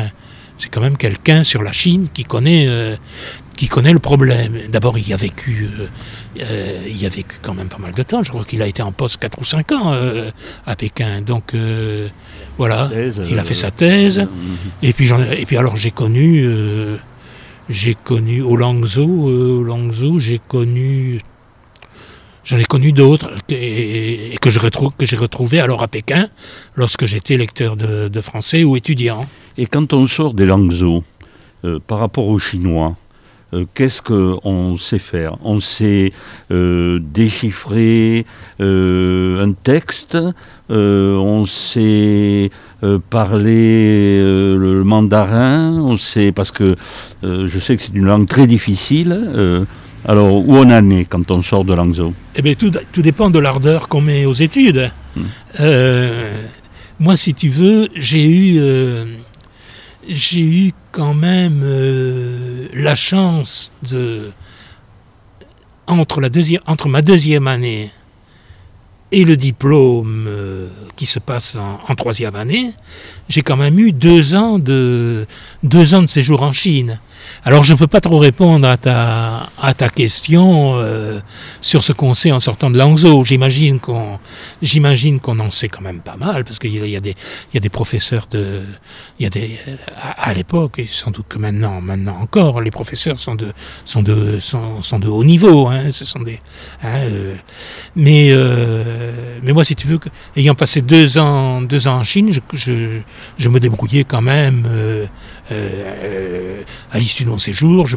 [0.58, 2.66] c'est quand même quelqu'un sur la Chine qui connaît,
[3.56, 4.54] qui connaît le problème.
[4.70, 5.68] D'abord, il y a vécu,
[6.34, 8.22] il y a vécu quand même pas mal de temps.
[8.22, 9.94] Je crois qu'il a été en poste 4 ou 5 ans
[10.64, 11.20] à Pékin.
[11.20, 11.54] Donc
[12.56, 12.90] voilà,
[13.28, 14.26] il a fait sa thèse.
[14.82, 16.48] Et puis, et puis alors j'ai connu
[17.68, 21.20] j'ai connu au Langzhou, au Langzhou, j'ai connu
[22.46, 26.28] J'en ai connu d'autres que, que j'ai retrouvé alors à Pékin
[26.76, 29.26] lorsque j'étais lecteur de, français ou étudiant.
[29.58, 30.72] Et quand on sort des langues
[31.64, 32.94] euh, par rapport aux Chinois,
[33.52, 35.38] euh, qu'est-ce qu'on sait faire?
[35.42, 36.12] On sait
[36.52, 38.26] euh, déchiffrer
[38.60, 40.16] un texte,
[40.68, 42.52] on sait
[43.10, 46.76] parler le mandarin, on sait parce que
[47.22, 49.66] je sais que c'est une langue très difficile.
[50.08, 52.70] Alors, où on en est quand on sort de Langzhou Eh bien, tout,
[53.02, 54.92] dépend de l'ardeur qu'on met aux études.
[55.16, 55.22] Hmm.
[55.60, 56.46] Euh,
[57.00, 59.04] moi, si tu veux, j'ai eu, euh,
[60.08, 64.30] j'ai eu quand même euh, la chance de,
[65.88, 67.90] entre, la deuxième, entre ma deuxième année
[69.12, 70.28] et le diplôme
[70.96, 72.72] qui se passe en, troisième année,
[73.28, 75.26] j'ai quand même eu deux ans de,
[75.62, 76.98] deux ans de séjour en Chine.
[77.44, 81.20] Alors je ne peux pas trop répondre à ta, à ta question euh,
[81.60, 83.24] sur ce qu'on sait en sortant de Langzhou.
[83.24, 84.18] J'imagine qu'on
[84.62, 87.10] j'imagine qu'on en sait quand même pas mal, parce qu'il y, a des,
[87.52, 88.62] il y a des professeurs de...
[89.18, 89.58] Il y a des,
[89.98, 93.52] à, l'époque, et sans doute que maintenant, maintenant encore, les professeurs sont de,
[93.84, 95.68] sont de, sont, de haut niveau.
[95.68, 96.40] Hein, ce sont des,
[96.82, 97.34] hein, euh,
[97.94, 99.98] mais, euh, mais moi, si tu veux,
[100.36, 103.00] ayant passé deux ans, deux ans en Chine, je, je,
[103.38, 104.66] je me débrouillais quand même
[105.52, 107.96] euh, à l'issue de mon séjour, je,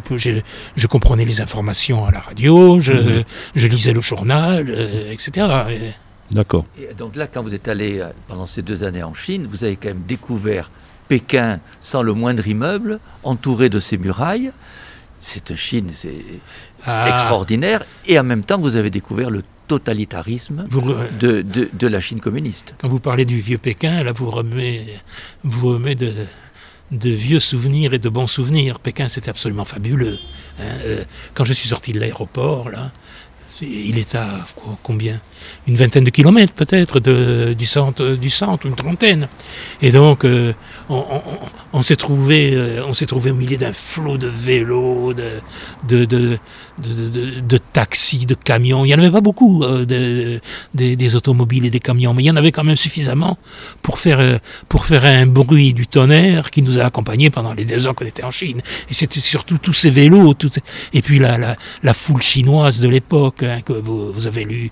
[0.76, 3.24] je, comprenais les informations à la radio, je, mhm.
[3.56, 5.48] lisais le journal, euh, etc.
[6.32, 6.66] D'accord.
[6.98, 9.78] donc là, quand vous êtes allé euh, pendant ces deux années en Chine, vous avez
[9.78, 10.70] quand même découvert
[11.08, 14.52] Pékin sans le moindre immeuble, entouré de ses murailles.
[15.22, 16.24] Cette Chine, c'est
[16.86, 17.10] ah.
[17.10, 17.84] extraordinaire.
[18.06, 20.66] Et en même temps, vous avez découvert le totalitarisme
[21.20, 22.76] de, de, la Chine communiste.
[22.80, 24.86] Quand vous parlez du vieux Pékin, là, vous remet,
[25.44, 26.12] vous remet de,
[26.92, 28.80] de vieux souvenirs et de bons souvenirs.
[28.80, 30.20] Pékin, c'était absolument fabuleux.
[30.60, 30.64] Hein.
[30.84, 32.92] Euh, quand je suis sorti de l'aéroport, là,
[33.62, 34.46] il est à
[34.84, 35.20] combien?
[35.68, 39.28] Une vingtaine de kilomètres peut-être du centre, du centre, une trentaine.
[39.82, 40.54] Et donc, euh,
[40.90, 46.38] on, s'est trouvé, euh, on s'est trouvé au milieu d'un flot de vélos, de, de,
[46.78, 48.86] de, taxis, de camions.
[48.86, 49.86] Il n'y en avait pas beaucoup euh,
[50.74, 53.38] des automobiles et des camions, mais il y en avait quand même suffisamment
[53.82, 57.88] pour faire, pour faire un bruit du tonnerre qui nous a accompagnés pendant les deux
[57.88, 58.62] ans qu'on était en Chine.
[58.90, 60.36] Et c'était surtout tous ces vélos,
[60.94, 64.70] et puis la, la, foule chinoise de l'époque Hein, que vous, avez lu,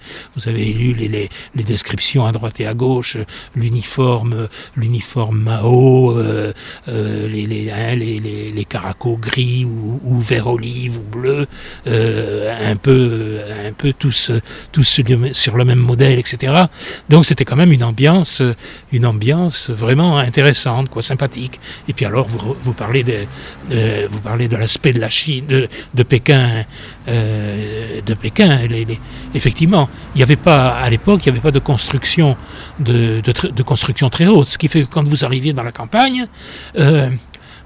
[0.65, 1.29] lu les,
[1.63, 3.17] descriptions à droite et à gauche,
[3.55, 6.53] l'uniforme, l'uniforme Mao, euh,
[6.87, 11.47] euh, hein, les, les, caracos gris ou, vert olive ou bleu,
[11.87, 14.31] euh, un peu, un peu tous,
[14.71, 15.01] tous
[15.33, 16.53] sur le même modèle, etc.
[17.09, 18.41] Donc c'était quand même une ambiance,
[18.91, 21.59] une ambiance vraiment intéressante, quoi, sympathique.
[21.87, 23.25] Et puis alors vous, vous parlez de,
[24.09, 26.65] vous parlez de l'aspect de la Chine, de, de Pékin,
[27.07, 28.59] de Pékin
[29.33, 32.35] effectivement, il n'y avait pas, à l'époque, il n'y avait pas de construction,
[32.79, 33.21] de,
[33.63, 34.47] construction très haute.
[34.47, 36.27] Ce qui fait que quand vous arriviez dans la campagne,
[36.77, 37.09] euh,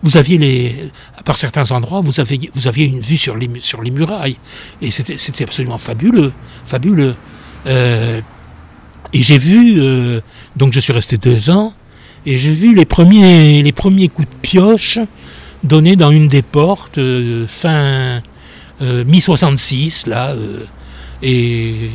[0.03, 0.91] vous aviez les,
[1.25, 4.37] par certains endroits, vous aviez, vous aviez une vue sur les, sur les murailles.
[4.81, 6.33] Et c'était absolument fabuleux,
[6.65, 7.15] fabuleux.
[7.67, 8.21] Euh,
[9.13, 10.21] et j'ai vu, euh,
[10.55, 11.73] donc je suis resté deux ans,
[12.25, 14.99] et j'ai vu les premiers, les premiers coups de pioche
[15.63, 16.99] donnés dans une des portes,
[17.47, 18.21] fin
[18.81, 20.35] mi-66, là,
[21.21, 21.89] et,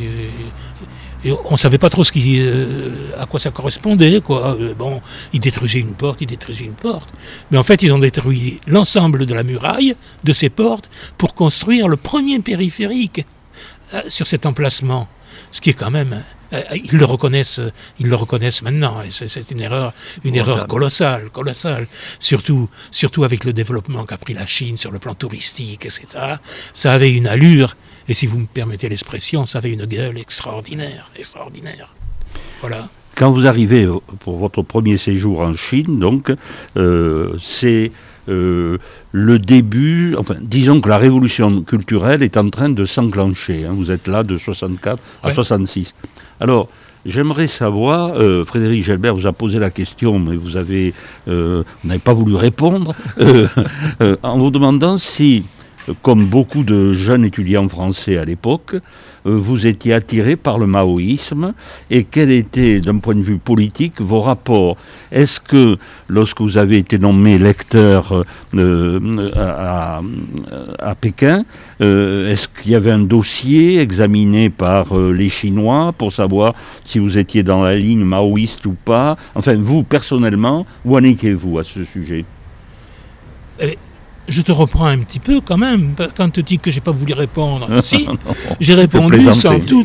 [1.49, 4.21] on ne savait pas trop qui, euh, à quoi ça correspondait.
[4.21, 4.57] Quoi.
[4.61, 5.01] Euh, bon,
[5.33, 7.13] ils détruisaient une porte, ils détruisaient une porte.
[7.51, 11.89] Mais en fait, ils ont détruit l'ensemble de la muraille de ces portes pour construire
[11.89, 13.25] le premier périphérique
[13.95, 15.09] euh, sur cet emplacement.
[15.51, 16.23] Ce qui est quand même
[16.73, 17.61] ils le reconnaissent,
[17.99, 18.99] ils le reconnaissent maintenant.
[19.11, 19.93] C'est une erreur,
[20.25, 21.89] une erreur colossale, colossale.
[22.21, 26.37] Surtout, surtout avec le développement qu'a pris la Chine sur le plan touristique, etc.
[26.73, 27.77] Ça avait une allure
[28.09, 31.93] et si vous me permettez l'expression, ça avait une gueule extraordinaire, extraordinaire.
[32.61, 32.89] Voilà.
[33.17, 33.89] Quand vous arrivez
[34.21, 36.33] pour votre premier séjour en Chine, donc,
[36.77, 37.91] euh, c'est
[38.29, 38.79] euh,
[39.13, 43.65] le début, enfin, disons que la révolution culturelle est en train de s'enclencher.
[43.65, 43.73] Hein.
[43.75, 45.95] Vous êtes là de 64 à 66.
[46.41, 46.69] Alors,
[47.09, 50.93] J'aimerais savoir, euh, Frédéric Gelbert vous a posé la question, mais vous avez,
[51.29, 52.97] n'avez pas voulu répondre,
[54.25, 55.45] en vous demandant si
[56.03, 58.81] comme beaucoup de jeunes étudiants français à l'époque, euh,
[59.35, 61.55] vous étiez attiré par le maoïsme.
[61.91, 64.77] Et quels étaient, d'un point de vue politique, vos rapports?
[65.13, 65.77] Est-ce que,
[66.09, 69.31] lorsque vous avez été nommé lecteur euh,
[70.79, 71.45] à, Pékin,
[71.81, 77.19] euh, est-ce qu'il y avait un dossier examiné par les Chinois pour savoir si vous
[77.19, 79.17] étiez dans la ligne maoïste ou pas?
[79.35, 82.25] Enfin, vous, personnellement, où en étiez-vous à ce sujet?
[84.29, 87.13] Je te reprends un petit peu quand même, quand tu dis que j'ai pas voulu
[87.13, 87.81] répondre.
[87.83, 88.09] si,
[88.61, 89.85] j'ai répondu sans tout,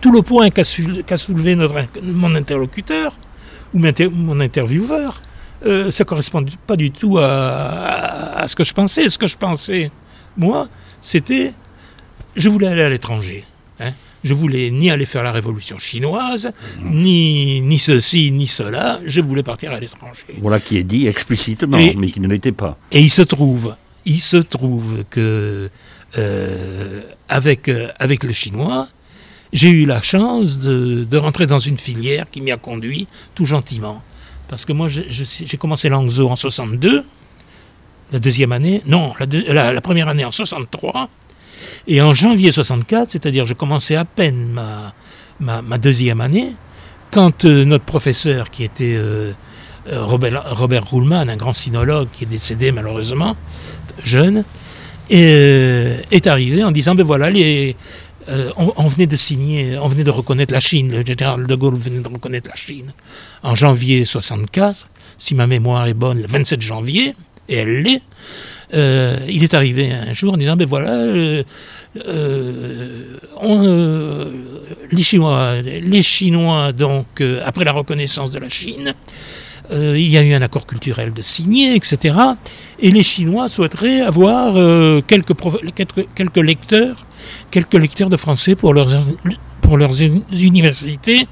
[0.00, 3.12] tout le point qu'a soulevé notre, mon interlocuteur
[3.74, 5.20] ou mon intervieweur.
[5.66, 9.08] Euh, ça correspond pas du tout à, ce que je pensais.
[9.08, 9.90] Ce que je pensais,
[10.36, 10.68] moi,
[11.00, 11.52] c'était,
[12.36, 13.44] je voulais aller à l'étranger.
[13.80, 13.92] Hein.
[14.24, 16.90] Je voulais ni aller faire la révolution chinoise, mmh.
[16.90, 19.00] ni, ni ceci, ni cela.
[19.06, 20.24] Je voulais partir à l'étranger.
[20.40, 22.76] Voilà qui est dit explicitement, mais qui ne l'était pas.
[22.90, 25.70] Et il se trouve, il se trouve que
[26.16, 28.88] euh, avec, euh, avec le chinois,
[29.52, 33.46] j'ai eu la chance de, de, rentrer dans une filière qui m'y a conduit tout
[33.46, 34.02] gentiment.
[34.48, 37.04] Parce que moi, j'ai commencé l'Angzo en 62,
[38.12, 41.10] la deuxième année, non, la, la, première année en 63,
[41.88, 44.60] et en janvier 64, c'est-à-dire je commençais à peine
[45.40, 46.52] ma, deuxième année,
[47.10, 49.32] quand euh, notre professeur, qui était euh,
[49.90, 53.36] euh, Robert, Robert un grand sinologue qui est décédé malheureusement,
[54.04, 54.44] jeune,
[55.10, 57.74] est arrivé en disant, ben voilà, les,
[58.58, 62.00] on, venait de signer, on venait de reconnaître la Chine, le général de Gaulle venait
[62.00, 62.92] de reconnaître la Chine
[63.42, 67.14] en janvier 64, si ma mémoire est bonne, le 27 janvier,
[67.48, 68.02] et elle l'est.
[68.74, 71.42] il est arrivé un jour en disant, ben voilà,
[71.96, 73.04] euh,
[74.90, 78.94] les Chinois, les Chinois donc euh, après la reconnaissance de la Chine,
[79.70, 82.14] il y a eu un accord culturel de signer, etc.
[82.78, 84.54] Et les Chinois souhaiteraient avoir
[85.06, 85.34] quelques,
[86.36, 87.06] lecteurs,
[87.50, 88.88] quelques lecteurs de français pour leurs,
[89.60, 91.28] pour leurs universités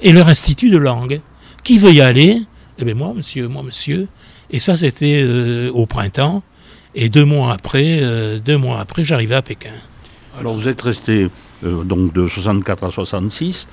[0.00, 1.20] et leur institut de langue.
[1.64, 2.40] Qui veut y aller?
[2.78, 4.06] Eh bien moi, monsieur, moi, monsieur.
[4.52, 5.26] Et ça, c'était
[5.74, 6.44] au printemps.
[6.94, 8.04] Et deux mois après,
[8.38, 9.72] deux mois après, j'arrivais à Pékin.
[10.40, 11.28] Alors vous êtes resté
[11.64, 13.68] euh, donc de 64 à 66.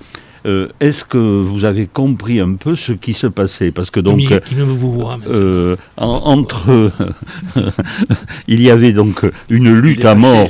[0.45, 3.71] Euh, est-ce que vous avez compris un peu ce qui se passait?
[3.71, 6.91] Parce que donc, il, vous voit euh, entre,
[8.49, 10.49] il y avait donc une lutte à mort.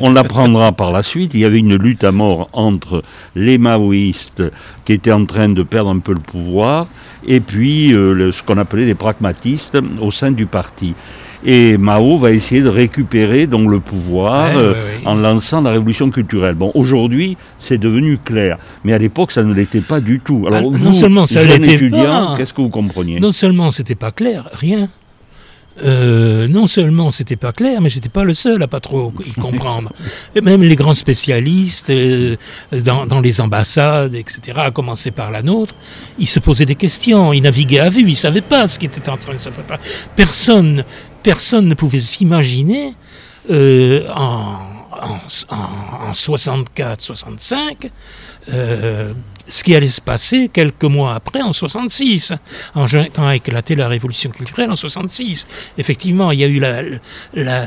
[0.00, 1.32] On, l'apprendra par la suite.
[1.34, 3.02] Il y avait une lutte à mort entre
[3.36, 4.42] les maoïstes
[4.86, 6.86] qui étaient en train de perdre un peu le pouvoir
[7.26, 10.94] et puis ce qu'on appelait les pragmatistes au sein du parti.
[11.44, 14.74] Et Mao va essayer de récupérer donc le pouvoir euh,
[15.04, 16.54] en lançant la révolution culturelle.
[16.54, 20.44] Bon, aujourd'hui, c'est devenu clair, mais à l'époque, ça ne l'était pas du tout.
[20.46, 22.34] Alors, ah, non seulement ça l'était pas.
[22.36, 23.18] Qu'est-ce que vous compreniez?
[23.18, 24.88] Non seulement c'était pas clair, rien.
[25.82, 29.32] Euh, non seulement c'était pas clair, mais j'étais pas le seul à pas trop y
[29.32, 29.92] comprendre.
[30.36, 32.36] Et même les grands spécialistes euh,
[32.84, 35.74] dans, dans, les ambassades, etc., à commencer par la nôtre,
[36.18, 39.08] ils se posaient des questions, ils naviguaient à vue, ils savaient pas ce qui était
[39.08, 39.80] en train de se préparer.
[40.14, 40.84] Personne
[41.22, 42.94] personne ne pouvait s'imaginer
[43.50, 44.56] euh, en,
[45.50, 47.90] en, 64-65
[48.52, 49.12] euh,
[49.46, 52.32] ce qui allait se passer quelques mois après, en 66,
[52.74, 55.46] en, quand a éclaté la révolution culturelle en 66.
[55.78, 57.66] Effectivement, il y a eu la,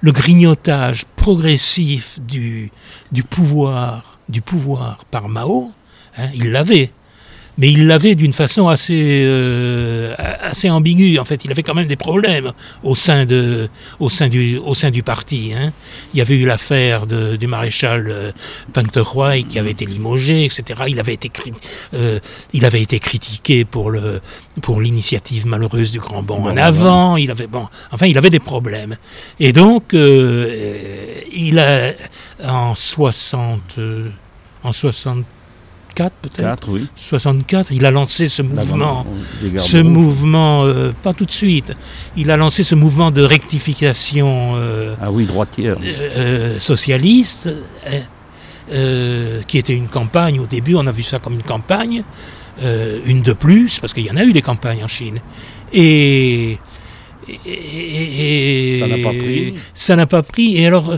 [0.00, 2.70] le grignotage progressif du,
[3.10, 5.72] du, pouvoir, du pouvoir par Mao.
[6.18, 6.90] Hein, il l'avait
[7.58, 11.18] mais il l'avait d'une façon assez, euh, assez ambiguë.
[11.18, 13.68] En fait, il avait quand même des problèmes au sein, de,
[14.00, 15.52] au sein, du, au sein du parti.
[15.54, 15.72] Hein.
[16.14, 20.84] Il y avait eu l'affaire du maréchal euh, qui avait été limogé, etc.
[20.88, 21.30] Il avait été,
[21.94, 22.18] euh,
[22.52, 24.20] il avait été critiqué pour, le,
[24.62, 27.16] pour l'initiative malheureuse du Grand Bond en avant.
[27.16, 28.96] Il avait, bon, enfin, il avait des problèmes.
[29.40, 31.92] Et donc, il a,
[32.44, 33.78] en 60,
[34.64, 35.24] en 60
[35.94, 36.68] peut-être.
[36.68, 36.86] oui.
[36.96, 39.06] 64, il a lancé ce mouvement,
[39.56, 41.74] ce mouvement, euh, pas tout de suite,
[42.16, 45.76] il a lancé ce mouvement de rectification euh, ah oui, droitière.
[45.82, 47.50] Euh, socialiste,
[49.46, 52.04] qui était une campagne au début, on a vu ça comme une campagne,
[52.62, 55.20] une de plus, parce qu'il y en a eu des campagnes en Chine.
[55.72, 56.58] Et,
[58.80, 59.54] ça n'a pas pris.
[59.74, 60.56] Ça n'a pas pris.
[60.56, 60.96] Et alors,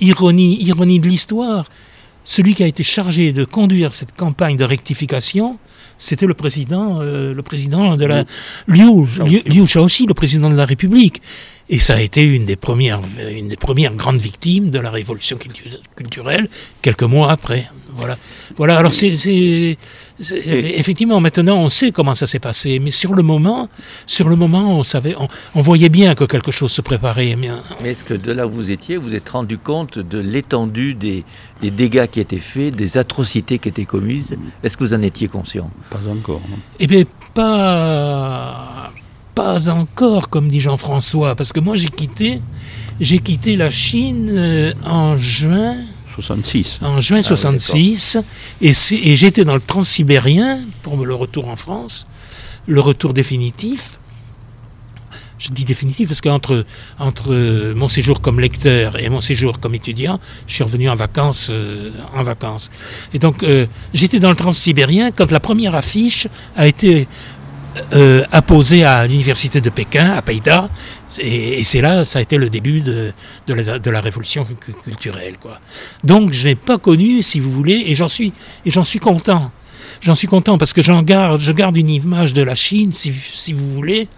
[0.00, 1.66] ironie, ironie de l'histoire,
[2.26, 5.58] celui qui a été chargé de conduire cette campagne de rectification,
[5.96, 8.24] c'était le président, euh, le président de la
[8.66, 11.22] Liu, Liu, Liu Shaoxi, le président de la République.
[11.68, 15.36] Et ça a été une des premières, une des premières grandes victimes de la révolution
[15.96, 16.48] culturelle
[16.80, 17.68] quelques mois après.
[17.96, 18.18] Voilà.
[18.56, 18.78] Voilà.
[18.78, 19.76] Alors c'est
[20.18, 23.68] effectivement, maintenant, on sait comment ça s'est passé, mais sur le moment,
[24.06, 25.14] sur le moment, on savait,
[25.54, 27.36] on, voyait bien que quelque chose se préparait.
[27.36, 27.50] Mais,
[27.90, 31.24] est-ce que de là où vous étiez, vous êtes rendu compte de l'étendue des,
[31.62, 34.36] dégâts qui étaient faits, des atrocités qui étaient commises?
[34.62, 35.70] Est-ce que vous en étiez conscient?
[35.90, 36.42] Pas encore.
[36.48, 36.58] Non.
[36.78, 38.75] Eh bien, pas,
[39.36, 42.40] pas encore, comme dit Jean-François, parce que moi j'ai quitté,
[43.00, 45.76] j'ai quitté la Chine euh, en juin
[46.14, 46.78] 66.
[46.80, 48.24] En juin 66, ah
[48.62, 52.06] et, et j'étais dans le transsibérien pour le retour en France,
[52.66, 53.98] le retour définitif.
[55.38, 56.64] je dis définitive parce qu'entre
[56.98, 61.48] entre mon séjour comme lecteur et mon séjour comme étudiant, je suis revenu en vacances,
[61.50, 62.70] euh, en vacances.
[63.12, 67.06] Et donc euh, j'étais dans le transsibérien quand la première affiche a été
[67.94, 70.66] euh, apposée à l'université de Pékin, à Païda,
[71.18, 73.12] et, c'est là, ça a été le début de,
[73.46, 74.46] de, la, de la, révolution
[74.84, 75.36] culturelle.
[75.40, 75.60] Quoi.
[76.04, 78.32] Donc je n'ai pas connu, si vous voulez, et j'en suis,
[78.64, 79.50] et j'en suis content
[80.00, 83.12] j'en suis content parce que j'en garde, je garde une image de la Chine, si,
[83.12, 84.08] si vous voulez,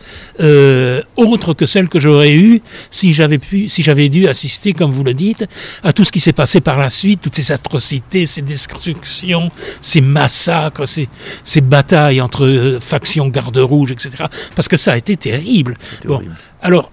[0.40, 4.92] euh, autre que celle que j'aurais eue si j'avais pu, si j'avais dû assister, comme
[4.92, 5.46] vous le dites,
[5.82, 10.00] à tout ce qui s'est passé par la suite, toutes ces atrocités, ces destructions, ces
[10.00, 11.08] massacres, ces,
[11.44, 14.24] ces batailles entre euh, factions garde rouges, etc.
[14.54, 15.76] Parce que ça a été terrible.
[16.04, 16.22] Bon,
[16.62, 16.90] alors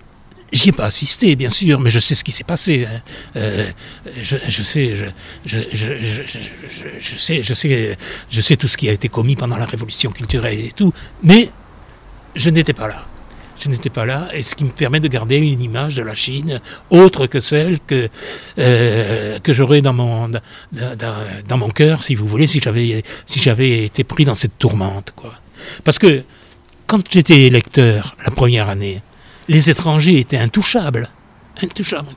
[0.51, 2.87] J'y ai pas assisté, bien sûr, mais je sais ce qui s'est passé.
[3.35, 5.05] Je, sais, je,
[7.53, 7.97] sais,
[8.29, 11.49] je sais, tout ce qui a été commis pendant la révolution culturelle et tout, mais
[12.35, 13.05] je n'étais pas là.
[13.57, 16.13] Je n'étais pas là, et ce qui me permet de garder une image de la
[16.13, 18.09] Chine autre que celle que
[18.59, 20.29] euh, que j'aurais dans mon
[20.73, 25.13] dans, mon cœur, si vous voulez, si j'avais si j'avais été pris dans cette tourmente,
[25.15, 25.35] quoi.
[25.85, 26.23] Parce que
[26.85, 29.01] quand j'étais lecteur la première année,
[29.47, 31.09] les étrangers étaient intouchables.
[31.61, 32.07] Intouchables.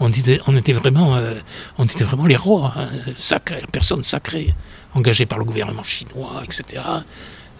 [0.00, 1.16] On était, vraiment,
[2.26, 2.88] les rois, hein,
[3.72, 4.54] personnes sacrées,
[4.94, 6.82] engagées par le gouvernement chinois, etc.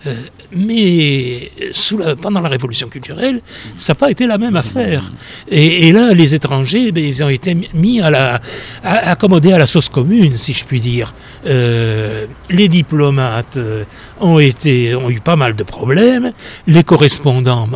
[0.06, 0.14] Euh,
[0.52, 3.40] mais sous pendant la révolution culturelle,
[3.76, 5.10] ça n'a pas été la même affaire.
[5.48, 8.40] Et, là, les étrangers, ben, ils ont été mis à la,
[8.84, 11.14] accommodés à la sauce commune, si je puis dire.
[11.46, 13.84] Euh, les diplomates euh,
[14.20, 16.32] ont, été, ont eu pas mal de problèmes,
[16.66, 17.68] les correspondants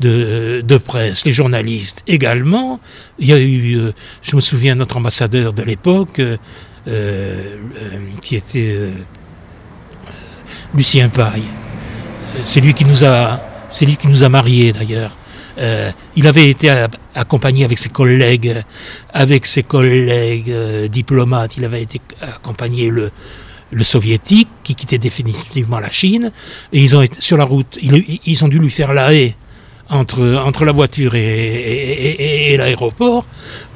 [0.00, 2.80] de, presse, les journalistes également.
[3.18, 3.92] Il y a eu,
[4.22, 6.20] je me souviens, notre ambassadeur de l'époque,
[8.20, 8.90] qui était
[10.74, 11.44] Lucien Paille.
[12.44, 15.16] C'est lui qui nous a, c'est lui qui nous a mariés d'ailleurs.
[15.58, 16.70] Euh, il avait été
[17.14, 18.54] accompagné avec ses collègues,
[19.12, 21.56] avec ses collègues euh, diplomates.
[21.58, 23.10] Il avait été accompagné le,
[23.82, 26.32] soviétique qui quittait définitivement la Chine.
[26.72, 27.78] Et ils ont été sur la route.
[27.82, 29.34] Ils, ont dû lui faire la haie
[29.92, 33.26] entre, entre la voiture et, l'aéroport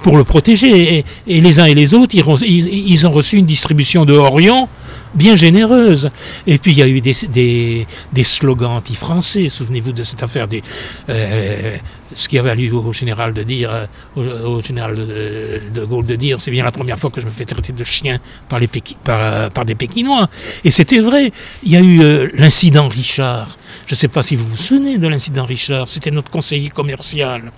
[0.02, 1.04] pour le protéger.
[1.26, 4.68] Et, les uns et les autres, ils, ils ont reçu une distribution de Orion
[5.14, 6.10] bien généreuse.
[6.46, 9.48] Et puis il y a eu des, des, des slogans anti-français.
[9.48, 10.62] Souvenez-vous de cette affaire des,
[11.08, 11.76] euh,
[12.16, 16.40] ce qui a valu au général de dire, euh, au, général de, Gaulle de dire,
[16.40, 18.68] c'est bien la première fois que je me fais traiter de chien par, les
[19.08, 20.28] euh, des Pékinois.
[20.64, 21.30] Et c'était vrai.
[21.62, 23.56] Il y a eu l'incident Richard.
[23.86, 25.86] Je ne sais pas si vous vous souvenez de l'incident Richard.
[25.86, 27.52] C'était notre conseiller commercial.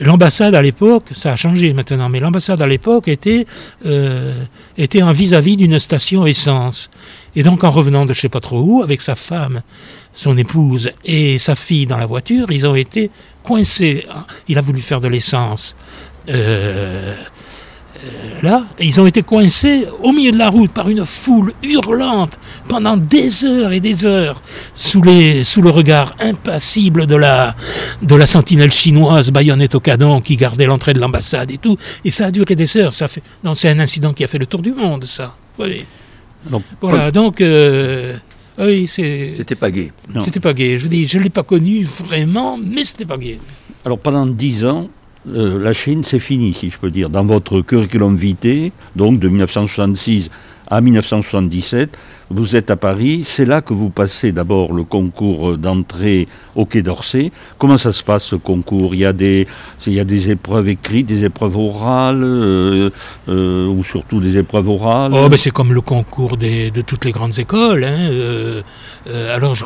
[0.00, 3.46] L'ambassade à l'époque, ça a changé maintenant, mais l'ambassade à l'époque était,
[3.84, 4.44] euh,
[4.76, 6.90] était en vis-à-vis d'une station essence.
[7.34, 9.62] Et donc en revenant de je sais pas trop où, avec sa femme,
[10.18, 13.08] son épouse et sa fille dans la voiture, ils ont été
[13.44, 14.04] coincés.
[14.48, 15.76] Il a voulu faire de l'essence.
[16.28, 17.14] Euh,
[17.96, 22.36] euh, là, ils ont été coincés au milieu de la route par une foule hurlante
[22.66, 24.42] pendant des heures et des heures
[24.74, 27.54] sous, les, sous le regard impassible de la,
[28.02, 31.78] de la sentinelle chinoise baïonnette au canon qui gardait l'entrée de l'ambassade et tout.
[32.04, 32.92] Et ça a duré des heures.
[32.92, 35.32] Ça fait, non, c'est un incident qui a fait le tour du monde, ça.
[36.80, 37.40] Voilà, donc.
[37.40, 38.16] Euh,
[38.66, 39.34] oui, c'est.
[39.36, 39.92] C'était pas gay.
[40.18, 40.78] C'était pas gay.
[40.78, 43.38] Je dis, je l'ai pas connu vraiment, mais c'était pas gay.
[43.84, 44.88] Alors pendant dix ans,
[45.28, 47.10] euh, la Chine, c'est fini, si je peux dire.
[47.10, 50.30] Dans votre curriculum vitae, donc de 1966
[50.66, 51.96] à 1977,
[52.30, 56.82] vous êtes à Paris, c'est là que vous passez d'abord le concours d'entrée au Quai
[56.82, 57.32] d'Orsay.
[57.56, 58.94] Comment ça se passe ce concours?
[58.94, 59.46] Il y, a des,
[59.86, 62.90] il y a des épreuves écrites, des épreuves orales, euh,
[63.28, 65.12] euh, ou surtout des épreuves orales?
[65.14, 67.84] Oh, ben C'est comme le concours de toutes les grandes écoles.
[67.84, 68.10] Hein.
[68.10, 68.62] Euh,
[69.34, 69.56] alors,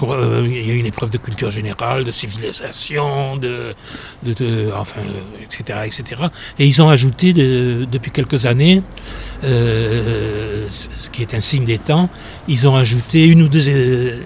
[0.45, 3.75] il y a une épreuve de culture générale, de civilisation, de,
[4.23, 5.01] de, enfin,
[5.43, 6.23] etc., etc.
[6.59, 8.83] Et ils ont ajouté depuis quelques années,
[9.43, 12.09] ce qui est un signe des temps,
[12.49, 13.69] ils ont ajouté une ou deux,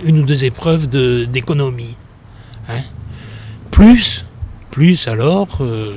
[0.05, 1.96] une ou deux épreuves d'économie.
[2.68, 2.83] Hein.
[3.70, 4.26] plus,
[4.72, 5.94] plus alors euh,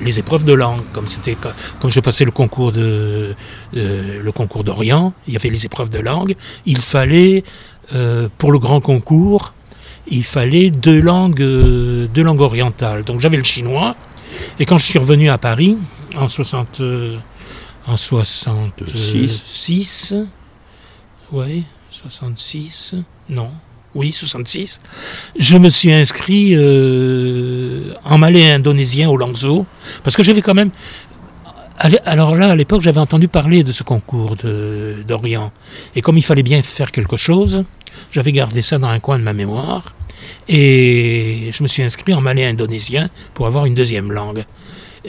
[0.00, 1.36] les épreuves de langue, comme c'était
[1.80, 3.34] comme je passais le concours de
[3.72, 6.36] le concours d'Orient, il y avait les épreuves de langue.
[6.64, 7.44] Il fallait
[7.94, 9.52] euh, pour le grand concours,
[10.08, 13.04] il fallait deux langues, euh, deux langues orientales.
[13.04, 13.96] Donc j'avais le chinois.
[14.58, 15.76] Et quand je suis revenu à Paris
[16.16, 16.80] en 60,
[17.86, 20.14] en 66,
[21.32, 22.94] oui, 66,
[23.28, 23.50] non,
[23.94, 24.80] oui, 66,
[25.38, 29.66] je me suis inscrit euh, en malais indonésien au Langzhou,
[30.02, 30.70] parce que j'avais quand même...
[32.06, 35.52] Alors là, à l'époque, j'avais entendu parler de ce concours d'Orient.
[35.94, 37.64] Et comme il fallait bien faire quelque chose,
[38.12, 39.94] j'avais gardé ça dans un coin de ma mémoire.
[40.48, 44.46] Et je me suis inscrit en malais indonésien pour avoir une deuxième langue.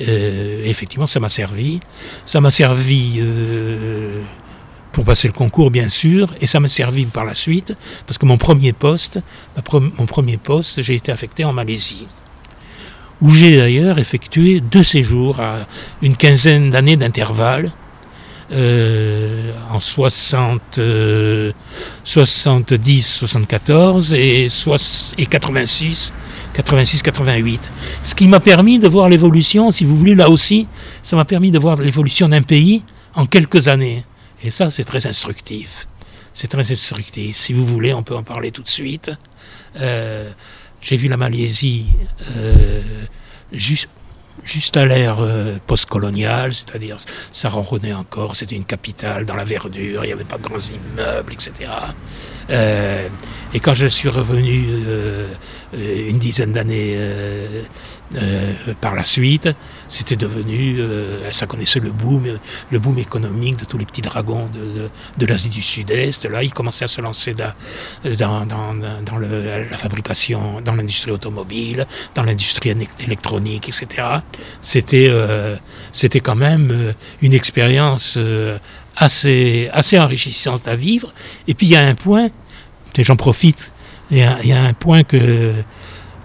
[0.01, 1.79] Euh, effectivement, ça m'a servi.
[2.25, 4.21] Ça m'a servi euh,
[4.91, 7.75] pour passer le concours, bien sûr, et ça m'a servi par la suite,
[8.05, 9.19] parce que mon premier poste,
[9.71, 12.07] mon premier poste, j'ai été affecté en Malaisie,
[13.21, 15.67] où j'ai d'ailleurs effectué deux séjours à
[16.01, 17.71] une quinzaine d'années d'intervalle.
[18.49, 20.79] Euh, en 60,
[22.03, 24.47] 70, 74 et,
[25.17, 26.13] et 86,
[26.53, 27.71] 86, 88.
[28.03, 30.67] Ce qui m'a permis de voir l'évolution, si vous voulez, là aussi,
[31.01, 32.83] ça m'a permis de voir l'évolution d'un pays
[33.15, 34.05] en quelques années.
[34.41, 35.87] Et ça, c'est très instructif.
[36.33, 37.37] C'est très instructif.
[37.37, 39.11] Si vous voulez, on peut en parler tout de suite.
[39.75, 40.29] Euh,
[40.81, 41.87] j'ai vu la Malaisie
[42.37, 42.81] euh,
[43.51, 43.89] juste
[44.43, 46.97] juste à l'ère euh, postcoloniale, c'est-à-dire
[47.33, 50.57] ça ronronnait encore, c'était une capitale dans la verdure, il n'y avait pas de grands
[50.57, 51.69] immeubles, etc.
[52.49, 53.07] Euh,
[53.53, 55.27] et quand je suis revenu euh,
[55.73, 56.97] une dizaine d'années
[58.79, 59.49] par la suite,
[59.87, 60.79] c'était devenu,
[61.31, 62.39] ça connaissait le boom,
[62.71, 64.49] le boom économique de tous les petits dragons
[65.17, 66.25] de, l'Asie du Sud-Est.
[66.25, 67.53] Là, ils commençaient à se lancer dans,
[68.03, 74.21] la fabrication, dans l'industrie automobile, dans l'industrie électronique, etc
[74.61, 75.55] c'était euh,
[75.91, 78.57] c'était quand même euh, une expérience euh,
[78.95, 81.13] assez assez enrichissante à vivre.
[81.47, 82.29] Et puis il y a un point,
[82.97, 83.71] j'en profite,
[84.11, 85.53] il y, a, un point que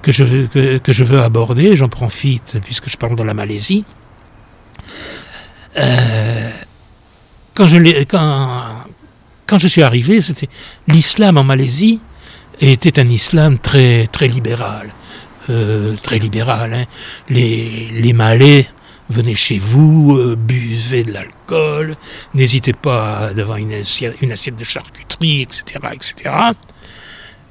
[0.02, 3.84] que je que, je veux aborder, j'en profite puisque je parle de la Malaisie.
[7.54, 8.62] quand je quand
[9.46, 10.48] quand je suis arrivé, c'était
[10.86, 12.00] l'islam en Malaisie
[12.60, 14.92] était un islam très très libéral.
[15.50, 16.72] Euh, très libéral.
[16.72, 16.84] Hein.
[17.28, 18.66] Les, les Malais
[19.10, 21.96] venaient chez vous, euh, buvaient de l'alcool,
[22.34, 26.30] n'hésitez pas devant une assiette, une assiette de charcuterie, etc., etc.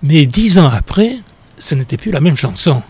[0.03, 1.15] Mais dix ans après,
[1.59, 2.81] ce n'était plus la même chanson.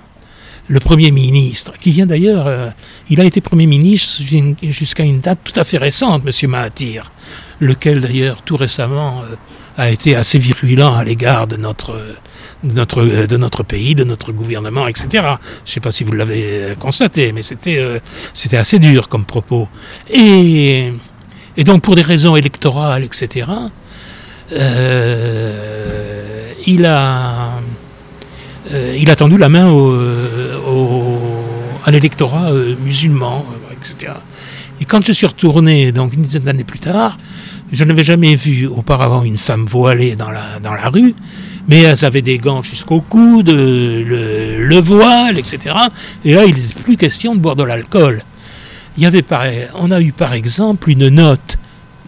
[0.67, 2.69] Le Premier ministre, qui vient d'ailleurs, euh,
[3.09, 4.23] il a été Premier ministre
[4.61, 6.49] jusqu'à une date tout à fait récente, M.
[6.49, 7.11] Mahathir,
[7.59, 9.23] lequel d'ailleurs tout récemment
[9.77, 11.95] a été assez virulent à l'égard de notre
[12.63, 15.07] de notre, euh, de notre pays, de notre gouvernement, etc.
[15.11, 15.27] Je ne
[15.65, 17.99] sais pas si vous l'avez euh, constaté, mais c'était euh,
[18.33, 19.67] c'était assez dur comme propos.
[20.09, 20.91] Et,
[21.57, 23.47] et, donc pour des raisons électorales, etc.,
[26.67, 27.51] il, a,
[28.71, 29.97] il a tendu la main au,
[31.83, 32.51] à l'électorat
[32.83, 34.13] musulman, etc.
[34.79, 37.17] Et quand je suis retourné, donc une dizaine d'années plus tard,
[37.71, 41.15] je n'avais jamais vu auparavant une femme voilée dans la, dans la rue
[41.67, 45.75] mais elles avaient des gants jusqu'au coude, le, le, voile, etc.
[46.25, 48.23] Et là, il n'est plus question de boire de l'alcool.
[48.97, 49.23] Il y avait,
[49.75, 51.57] on a eu par exemple une note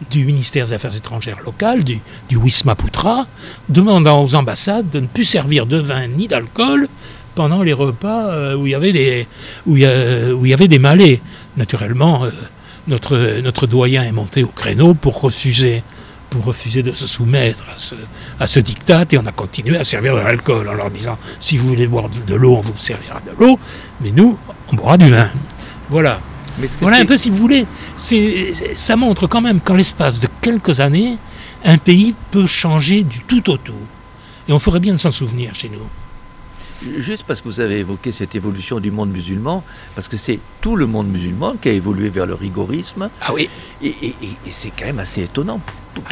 [0.09, 1.99] du ministère des Affaires étrangères locales, du,
[2.29, 3.27] du Wisma Putra,
[3.69, 6.87] demandant aux ambassades de ne plus servir de vin ni d'alcool
[7.35, 9.27] pendant les repas euh, où il y avait des,
[9.65, 9.87] où il
[10.33, 11.21] où y avait des malais.
[11.57, 12.31] Naturellement, euh,
[12.87, 15.83] notre, notre doyen est monté au créneau pour refuser
[16.33, 17.93] pour refuser de se soumettre à ce,
[18.39, 21.57] à ce diktat et on a continué à servir de l'alcool en leur disant si
[21.57, 23.59] vous voulez boire de l'eau, on vous servira de l'eau,
[24.01, 24.39] mais nous,
[24.71, 25.29] on boira du vin.
[25.89, 26.19] Voilà.
[26.81, 27.65] Voilà un peu si vous voulez.
[27.95, 31.17] ça montre quand même qu'en l'espace de quelques années,
[31.65, 33.73] un pays peut changer du tout au tout.
[34.47, 35.87] Et on ferait bien de s'en souvenir chez nous.
[36.97, 39.63] Juste parce que vous avez évoqué cette évolution du monde musulman,
[39.95, 43.09] parce que c'est tout le monde musulman qui a évolué vers le rigorisme.
[43.21, 43.49] Ah oui.
[43.81, 44.13] Et,
[44.51, 45.61] c'est quand même assez étonnant.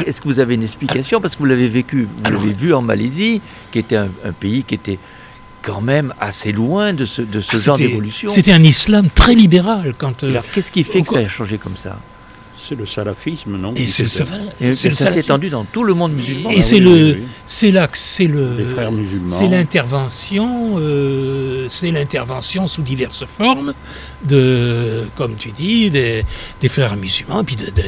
[0.06, 1.20] Est-ce que vous avez une explication?
[1.20, 4.76] Parce que vous l'avez vécu, vous l'avez vu en Malaisie, qui était un, pays qui
[4.76, 5.00] était
[5.62, 8.30] quand même assez loin de ce, de ce ah, genre d'évolution.
[8.30, 9.94] C'était un islam très libéral.
[9.98, 11.98] Quand, euh, Alors qu'est-ce qui fait que ça a changé comme ça?
[12.68, 14.26] C'est le salafisme, non Et c'est ça,
[14.74, 16.52] s'est étendu dans tout le monde musulman.
[16.52, 19.28] Et ah c'est le, c'est là, c'est le, les frères musulmans.
[19.28, 23.74] C'est l'intervention, euh, c'est l'intervention sous diverses formes
[24.28, 26.24] de, comme tu dis, des,
[26.62, 27.84] des frères musulmans, et puis de, de,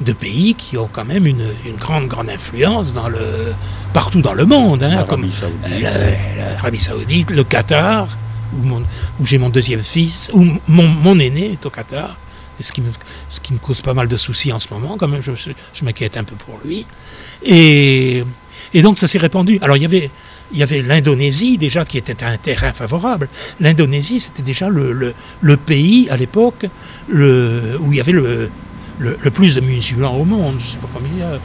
[0.00, 3.52] de, pays qui ont quand même une, une, grande, grande influence dans le,
[3.92, 5.28] partout dans le monde, hein, comme
[6.36, 8.08] l'Arabie Saoudite, le Qatar,
[8.52, 8.68] où,
[9.20, 12.16] où j'ai mon deuxième fils, où mon, mon aîné est au Qatar
[12.60, 16.16] ce qui, me, cause pas mal de soucis en ce moment, quand même, je, m'inquiète
[16.16, 16.86] un peu pour lui.
[17.44, 18.24] Et,
[18.74, 19.58] donc ça s'est répandu.
[19.62, 19.82] Alors il
[20.52, 23.28] y avait, l'Indonésie déjà qui était un terrain favorable.
[23.60, 25.14] L'Indonésie c'était déjà le,
[25.56, 26.66] pays à l'époque
[27.10, 28.50] où il y avait le,
[29.32, 30.56] plus de musulmans au monde.
[30.58, 31.38] Je sais pas combien il y, a,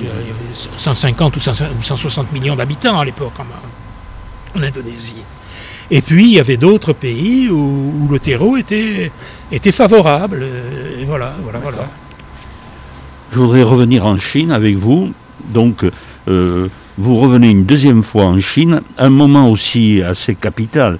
[0.00, 3.34] il y avait 150 ou 160 millions d'habitants à l'époque
[4.54, 5.16] en Indonésie.
[5.90, 9.10] Et puis, il y avait d'autres pays où, le terreau était,
[9.52, 10.40] était favorable.
[10.42, 11.88] Euh, et voilà, voilà, voilà.
[13.30, 15.12] Je voudrais revenir en Chine avec vous.
[15.52, 15.84] Donc,
[16.28, 20.98] euh, vous revenez une deuxième fois en Chine, un moment aussi assez capital.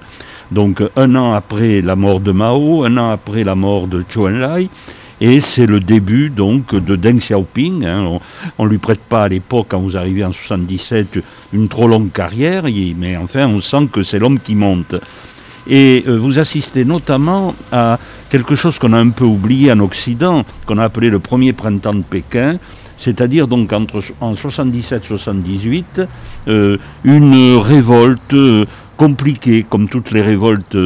[0.51, 4.27] Donc un an après la mort de Mao, un an après la mort de Zhou
[4.27, 4.69] Enlai,
[5.21, 7.85] et c'est le début donc de Deng Xiaoping.
[7.85, 8.19] Hein.
[8.57, 11.19] On ne lui prête pas à l'époque, quand vous arrivez en 77,
[11.53, 12.63] une trop longue carrière,
[12.97, 14.95] mais enfin on sent que c'est l'homme qui monte.
[15.67, 17.97] Et euh, vous assistez notamment à
[18.29, 21.93] quelque chose qu'on a un peu oublié en Occident, qu'on a appelé le premier printemps
[21.93, 22.59] de Pékin,
[22.97, 26.07] c'est-à-dire donc entre, en 77-78,
[26.47, 28.65] euh, une révolte euh,
[28.97, 30.77] compliquée, comme toutes les révoltes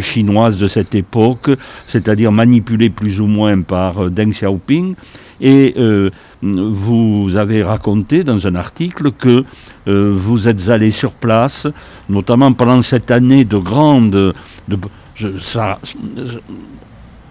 [0.00, 1.50] chinoises de cette époque,
[1.86, 4.94] c'est-à-dire manipulée plus ou moins par Deng Xiaoping,
[5.40, 6.10] et euh,
[6.42, 9.44] vous avez raconté dans un article que
[9.88, 11.66] euh, vous êtes allé sur place,
[12.08, 14.34] notamment pendant cette année de grande...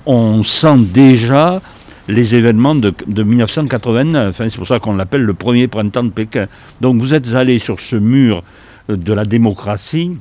[0.06, 1.62] on sent déjà
[2.08, 4.42] les événements de, 1989.
[4.42, 6.48] Hein, c'est pour ça qu'on l'appelle le premier printemps de Pékin.
[6.82, 8.44] Donc vous êtes allé sur ce mur
[8.88, 10.18] de la démocratie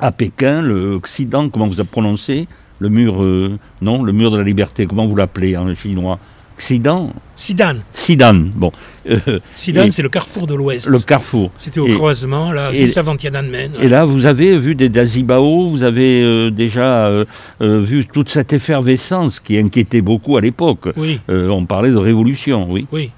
[0.00, 2.48] à Pékin, l'Occident, comment vous avez prononcé
[2.78, 6.18] Le mur, euh, non, le mur de la liberté, comment vous l'appelez en chinois?
[6.60, 7.76] Sidan Sidan.
[7.92, 8.70] Sidan, bon.
[9.08, 10.88] Euh, Sidan, c'est le carrefour de l'Ouest.
[10.88, 11.50] Le carrefour.
[11.56, 13.72] C'était au croisement, là, juste avant Tiananmen.
[13.80, 17.24] Et là, vous avez vu des Dazibao, vous avez euh, déjà euh,
[17.60, 20.88] vu toute cette effervescence qui inquiétait beaucoup à l'époque.
[20.96, 21.18] Oui.
[21.28, 22.86] on parlait de révolution, oui.
[22.92, 23.10] Oui.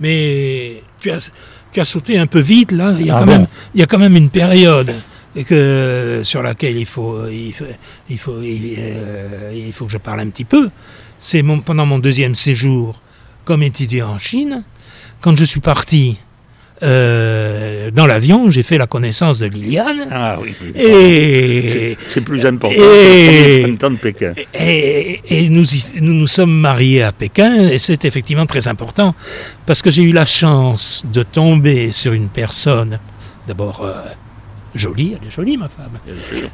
[0.00, 1.32] Mais tu as,
[1.72, 2.94] tu as sauté un peu vite, là.
[2.98, 4.94] Il y a, ah quand, même, il y a quand même une période
[5.36, 7.64] et que, sur laquelle il faut, il faut,
[8.08, 10.70] il faut, il faut que je parle un petit peu
[11.18, 13.00] c'est pendant mon deuxième séjour
[13.44, 14.62] comme étudiant en Chine.
[15.20, 16.18] Quand je suis parti
[16.82, 20.06] euh, dans l'avion, j'ai fait la connaissance de Liliane.
[20.12, 20.54] Ah oui.
[20.76, 22.76] et c'est plus important.
[22.76, 24.32] Et, de Pékin.
[24.54, 25.64] Et, nous,
[26.00, 29.14] nous sommes mariés à Pékin et c'est effectivement très important
[29.66, 33.00] parce que j'ai eu la chance de tomber sur une personne,
[33.48, 34.04] d'abord euh,
[34.74, 36.46] jolie, elle est jolie ma femme, euh,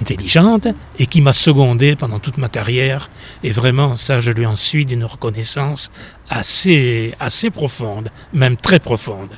[0.00, 3.10] intelligente, et qui m'a secondé pendant toute ma carrière.
[3.42, 5.90] Et vraiment, ça, je lui en suis d'une reconnaissance
[6.28, 9.30] assez, assez profonde, même très profonde.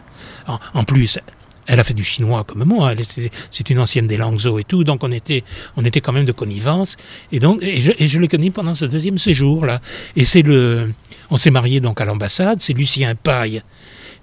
[0.47, 1.19] En, plus,
[1.67, 2.93] elle a fait du chinois comme moi,
[3.51, 5.43] c'est une ancienne des Langzhou et tout, donc on était,
[5.77, 6.97] on était quand même de connivence.
[7.33, 9.81] Et donc, et je, l'ai connue pendant ce deuxième séjour là.
[10.17, 10.93] Et c'est le,
[11.31, 12.61] on s'est marié donc à l'ambassade.
[12.61, 13.63] C'est Lucien Paille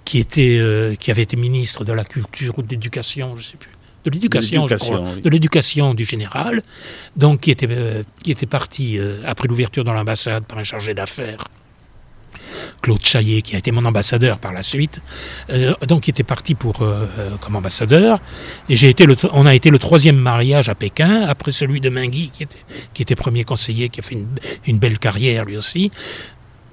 [0.04, 3.56] qui était, euh, qui avait été ministre de la culture ou de l'éducation, je sais
[3.56, 3.71] plus
[4.04, 6.62] de l'éducation, je crois, de l'éducation du général,
[7.16, 10.94] donc qui était, euh, qui était parti euh, après l'ouverture dans l'ambassade par un chargé
[10.94, 11.44] d'affaires.
[12.80, 15.00] Claude Chaillet, qui a été mon ambassadeur par la suite,
[15.50, 16.84] euh, donc qui était parti pour,
[17.40, 18.20] comme ambassadeur.
[18.68, 21.88] Et j'ai été le, on a été le troisième mariage à Pékin, après celui de
[21.88, 22.58] Mingui, qui était,
[22.92, 24.26] qui était premier conseiller, qui a fait une,
[24.66, 25.90] une belle carrière lui aussi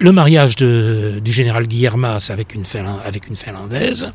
[0.00, 2.64] le mariage de, du général Guillermas avec une,
[3.04, 4.10] avec une Finlandaise.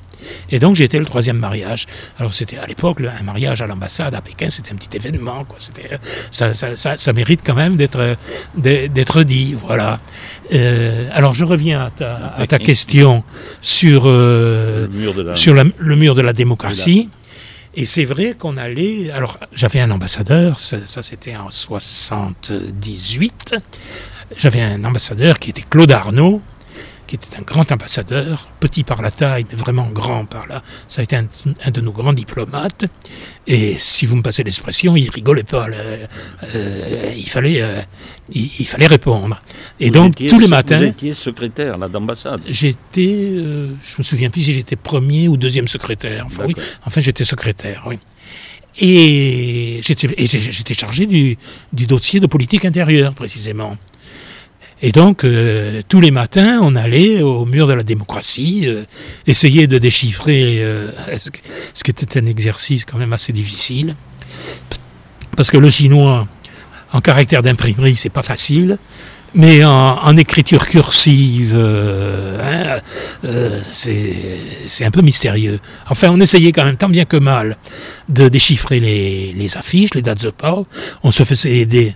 [0.49, 1.85] Et donc été le troisième mariage.
[2.19, 5.45] Alors c'était à l'époque un mariage à l'ambassade à Pékin, c'était un petit événement.
[5.45, 5.59] Quoi.
[5.59, 9.53] Ça, ça, ça, ça, mérite quand même d'être dit.
[9.53, 9.99] Voilà.
[10.53, 13.23] Euh, alors je reviens à ta, à ta question
[13.61, 17.09] sur, euh, le, mur de la, sur le mur de la démocratie.
[17.77, 19.11] Et c'est vrai qu'on allait.
[19.11, 23.55] Alors, j'avais un ambassadeur, ça, ça c'était en 78
[24.37, 26.41] j'avais un ambassadeur qui était Claude Arnaud,
[27.07, 30.63] qui était un grand ambassadeur, petit par la taille, mais vraiment grand par là.
[30.87, 32.85] Ça a été un, de nos grands diplomates.
[33.45, 35.67] Et si vous me passez l'expression, il rigolait pas.
[35.67, 37.81] Euh, il, fallait, euh,
[38.31, 39.41] il, fallait répondre.
[39.79, 40.79] Et donc, tous les matins.
[40.79, 45.67] Vous étiez secrétaire d'ambassade J'étais, euh, je me souviens plus si j'étais premier ou deuxième
[45.67, 46.23] secrétaire.
[46.25, 46.55] Enfin, oui,
[46.85, 47.99] enfin j'étais secrétaire, oui.
[48.77, 51.37] Et j'étais chargé du,
[51.71, 53.77] du dossier de politique intérieure, précisément.
[54.81, 58.83] Et donc, euh, tous les matins, on allait au mur de la démocratie, euh,
[59.25, 60.91] essayer de déchiffrer, euh,
[61.73, 63.95] ce qui était un exercice quand même assez difficile.
[65.37, 66.27] Parce que le chinois,
[66.91, 68.77] en caractère d'imprimerie, c'est pas facile.
[69.37, 72.79] Mais en, écriture cursive, hein,
[73.69, 75.59] c'est un peu mystérieux.
[75.89, 77.57] Enfin, on essayait quand même, tant bien que mal,
[78.07, 80.65] de déchiffrer les, les affiches, les dates de port.
[81.03, 81.95] On se faisait aider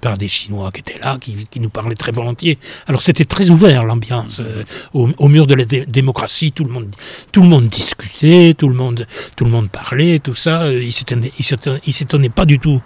[0.00, 2.58] par des Chinois qui étaient là, qui, nous parlaient très volontiers.
[2.86, 4.42] Alors c'était très ouvert l'ambiance.
[4.44, 6.94] Euh, au, mur de la démocratie, tout le monde,
[7.32, 10.62] tout le monde discutait, tout le monde, tout le monde parlait, tout ça.
[10.62, 12.80] Euh, ils ne s'étonnaient pas du tout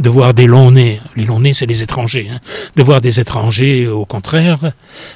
[0.00, 1.00] de voir des longs nez.
[1.16, 2.28] Les longs nez, c'est les étrangers.
[2.30, 2.40] Hein.
[2.76, 4.72] De voir des étrangers, au contraire,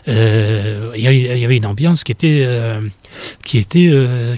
[0.09, 2.47] euh, il y, avait une ambiance qui était,
[3.45, 3.90] qui était,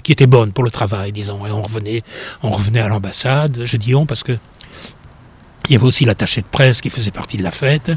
[0.03, 1.45] qui était bonne pour le travail, disons.
[1.45, 2.03] Et on revenait,
[2.43, 3.61] on revenait à l'ambassade.
[3.65, 4.37] Je dis on parce que
[5.69, 7.91] il y avait aussi l'attaché de presse qui faisait partie de la fête.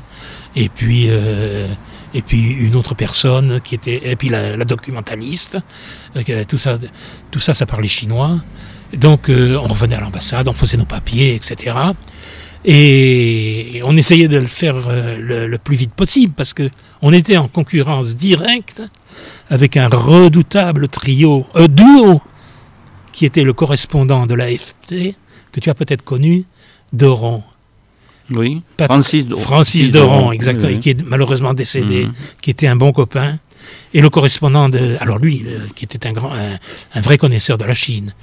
[0.56, 1.68] Et puis, euh,
[2.14, 5.58] et puis une autre personne qui était, et puis la, la documentaliste.
[6.16, 6.78] Euh, tout ça,
[7.30, 8.38] tout ça, ça parlait chinois.
[8.94, 11.76] Donc euh, on revenait à l'ambassade, on faisait nos papiers, etc.
[12.64, 16.70] Et on essayait de le faire euh, le, plus vite possible parce que
[17.02, 18.82] on était en concurrence directe
[19.50, 22.22] avec un redoutable trio, duo,
[23.12, 25.14] qui était le correspondant de l'AFP,
[25.52, 26.44] que tu as peut-être connu,
[26.92, 27.42] Doron.
[28.30, 30.80] Oui, Francis, Do- Francis Doron, exactement, oui, oui.
[30.80, 32.12] qui est malheureusement décédé, Mhm.
[32.42, 33.38] qui était un bon copain.
[33.94, 34.96] Et le correspondant de.
[35.00, 36.58] Alors lui, euh, qui était un, grand, un,
[36.94, 38.14] un vrai connaisseur de la Chine.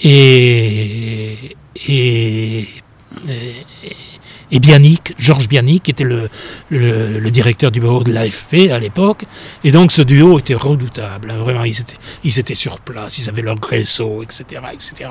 [0.00, 1.56] Et.
[1.86, 2.60] Et.
[2.60, 2.66] et
[4.52, 9.24] et Bianic, Georges Bianic, qui était le, directeur du bureau de l'AFP à l'époque.
[9.64, 11.30] Et donc ce duo était redoutable.
[11.32, 11.38] hein.
[11.38, 15.10] Vraiment, ils étaient, sur place, ils avaient leur réseau, etc., etc.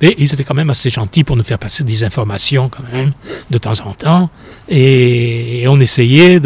[0.00, 3.12] Mais ils étaient quand même assez gentils pour nous faire passer des informations quand même,
[3.50, 4.30] de temps en temps.
[4.68, 6.38] Et on essayait,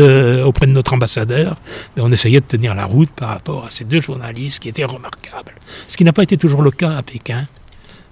[0.43, 1.57] auprès de notre ambassadeur,
[1.97, 4.85] ben, on essayait de tenir la route par rapport à ces deux journalistes qui étaient
[4.85, 5.55] remarquables.
[5.87, 7.47] Ce qui n'a pas été toujours le cas à Pékin.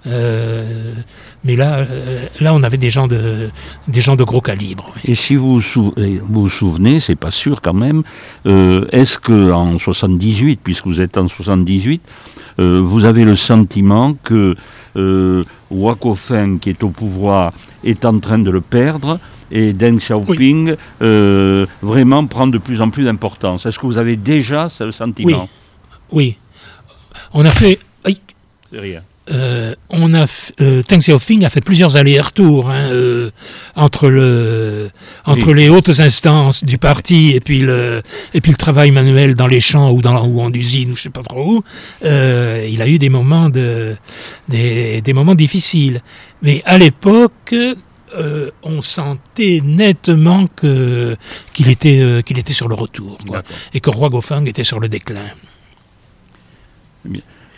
[0.05, 0.93] Euh,
[1.43, 3.49] mais là, euh, là, on avait des gens de,
[3.87, 4.91] des gens de gros calibre.
[4.95, 5.01] oui.
[5.11, 8.03] Et si vous vous sou- vous vous souvenez, c'est pas sûr quand même,
[8.45, 12.01] euh, est-ce que en 78, puisque vous êtes en 78,
[12.59, 14.55] euh, vous avez le sentiment que
[15.69, 17.51] Wakofeng, qui est au pouvoir,
[17.83, 19.19] est en train de le perdre
[19.51, 20.75] et Deng Xiaoping
[21.81, 23.65] vraiment prend de plus en plus d'importance?
[23.65, 25.47] Est-ce que vous avez déjà ce sentiment?
[26.11, 26.37] Oui.
[27.33, 27.79] On a fait.
[28.71, 29.01] C'est rien.
[29.29, 30.25] Euh, on a
[30.61, 33.29] euh, Deng Xiaoping a fait plusieurs allers-retours hein, euh,
[33.75, 34.89] entre le
[35.25, 35.55] entre Oui.
[35.63, 38.01] les hautes instances du parti et puis le
[38.33, 41.01] et puis le travail manuel dans les champs ou dans ou en usine ou je
[41.03, 41.63] sais pas trop où.
[42.05, 43.97] Euh, il a eu des moments de
[44.47, 46.01] des, des moments difficiles,
[46.41, 47.53] mais à l'époque.
[48.15, 51.17] euh, on sentait nettement que
[51.53, 54.79] qu'il était euh, qu'il était sur le retour quoi, et que Roi Gofeng était sur
[54.79, 55.27] le déclin.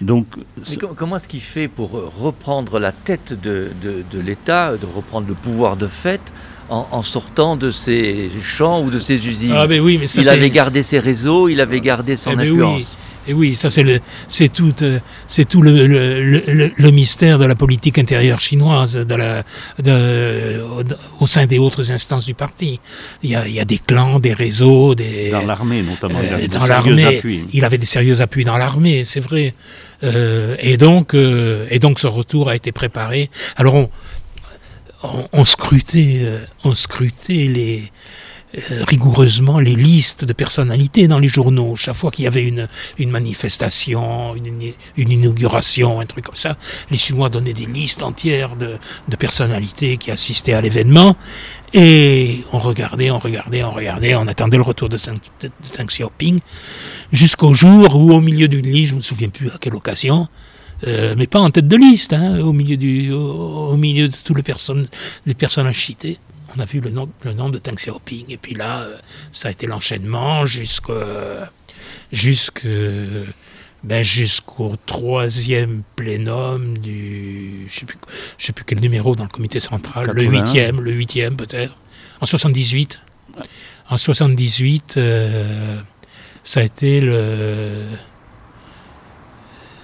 [0.01, 0.25] Donc,
[0.69, 4.71] Mais com- comment est-ce qu'il fait pour euh, reprendre la tête de, de- de l'État,
[4.77, 6.21] de reprendre le pouvoir de fait
[6.69, 9.51] en, en sortant de ses champs ou de ses usines?
[9.53, 12.77] Ah oui, mais ça Il avait gardé ses réseaux, il avait gardé son Eh influence.
[12.77, 12.87] oui.
[13.29, 16.91] Et oui, ça c'est le, c'est tout, euh, c'est tout le, le, le- le- le
[16.91, 19.43] mystère de la politique intérieure chinoise, de la,
[19.87, 20.61] de,
[21.19, 22.79] au, sein des autres instances du parti.
[23.21, 26.45] Il y a, il y a des clans, des réseaux, des dans l'armée notamment, il
[26.45, 27.05] euh, dans l'armée.
[27.17, 27.43] appuis.
[27.53, 29.53] Il avait des sérieux appuis dans l'armée, c'est vrai.
[30.03, 33.29] Euh, et donc, euh, et donc, ce retour a été préparé.
[33.57, 33.89] Alors, on,
[35.03, 36.21] on, on scrutait,
[36.63, 37.83] on scrutait les
[38.87, 41.75] rigoureusement les listes de personnalités dans les journaux.
[41.75, 46.57] Chaque fois qu'il y avait une, une manifestation, une, une inauguration, un truc comme ça,
[46.89, 48.77] les Chinois donnaient des listes entières de,
[49.07, 51.15] de personnalités qui assistaient à l'événement.
[51.73, 56.39] Et on regardait, on regardait, on regardait, on attendait le retour de Deng de, Xiaoping,
[57.11, 60.27] jusqu'au jour où, au milieu d'une liste, je ne me souviens plus à quelle occasion,
[60.87, 64.37] euh, mais pas en tête de liste, hein, au, milieu du, au, milieu de toutes
[64.37, 64.87] les personnes,
[65.27, 66.17] les personnages cités,
[66.55, 68.25] on a vu le nom, le nom de Deng Xiaoping.
[68.29, 68.97] Et puis là, euh,
[69.31, 70.93] ça a été l'enchaînement jusqu'au
[73.83, 77.65] ben, jusqu'au troisième plénum du.
[77.67, 77.97] Je ne sais, plus-
[78.37, 80.31] je sais plus quel numéro dans le comité central, le 81.
[80.41, 81.75] huitième, le huitième peut-être,
[82.19, 82.99] en 78.
[83.89, 85.79] En 78, euh,
[86.43, 87.85] ça a été le.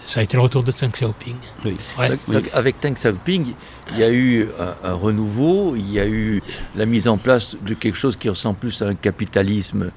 [0.05, 1.35] Ça a été le retour de Deng Xiaoping.
[1.65, 1.75] Oui.
[1.99, 2.09] Ouais.
[2.09, 2.35] Donc, Oui.
[2.35, 3.53] donc, avec Deng Xiaoping,
[3.93, 4.47] il y a eu
[4.83, 6.41] un, un renouveau, il y a eu
[6.75, 9.89] la mise en place de quelque chose qui ressemble plus à un capitalisme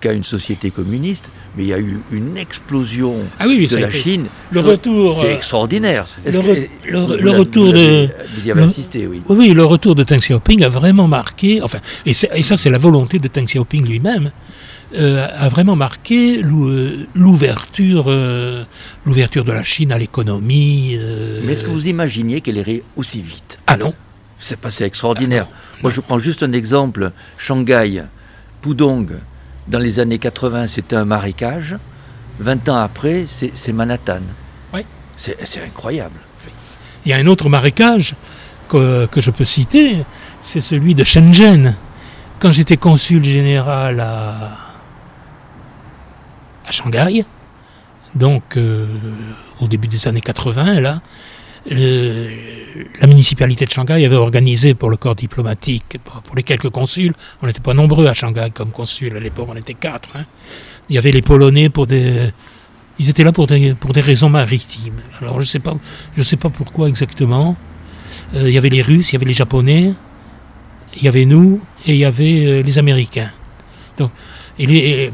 [0.00, 3.76] qu'à une société communiste, mais il y a eu une explosion Ah oui, oui, de
[3.76, 4.26] la été- Chine.
[4.50, 5.20] Le Je- retour.
[5.20, 6.08] C'est euh, extraordinaire.
[6.26, 9.06] Est-ce le que- re- le- vous le retour vous de- Vous y avez le- assisté,
[9.06, 9.22] oui.
[9.28, 13.20] Oui, le retour de Deng Xiaoping a vraiment marqué, enfin, et ça c'est la volonté
[13.20, 14.32] de Deng Xiaoping lui-même,
[14.94, 18.64] euh, a vraiment marqué euh, l'ouverture, euh,
[19.06, 20.96] l'ouverture de la Chine à l'économie.
[20.98, 23.58] euh, Mais est-ce que vous imaginiez qu'elle irait aussi vite?
[23.66, 23.94] Ah non.
[24.38, 25.46] C'est passé extraordinaire.
[25.82, 27.12] Moi, je prends juste un exemple.
[27.38, 28.02] Shanghai,
[28.60, 29.12] Pudong,
[29.68, 31.76] dans les années 80, c'était un marécage.
[32.40, 34.20] 20 ans après, c'est Manhattan.
[34.74, 34.84] Oui.
[35.16, 36.16] C'est incroyable.
[37.04, 38.14] Il y a un autre marécage
[38.68, 39.98] que, que je peux citer,
[40.40, 41.76] c'est celui de Shenzhen.
[42.40, 44.58] Quand j'étais consul général à
[46.72, 47.24] Shanghai,
[48.14, 48.86] donc euh,
[49.60, 51.00] au début des années 80, là,
[51.70, 57.46] la municipalité de Shanghai avait organisé pour le corps diplomatique, pour, les quelques consuls, on
[57.46, 60.10] n'était pas nombreux à Shanghai comme consuls, à l'époque on était quatre.
[60.16, 60.24] hein.
[60.88, 62.32] Il y avait les Polonais pour des...
[62.98, 65.00] Ils étaient là pour des, pour des raisons maritimes.
[65.20, 65.76] Alors je ne sais, pas-
[66.22, 67.56] sais pas pourquoi exactement.
[68.34, 69.94] Euh, il y avait les Russes, il y avait les Japonais,
[70.96, 73.30] il y avait nous et il y avait euh, les Américains.
[73.98, 74.10] Donc
[74.58, 75.10] Et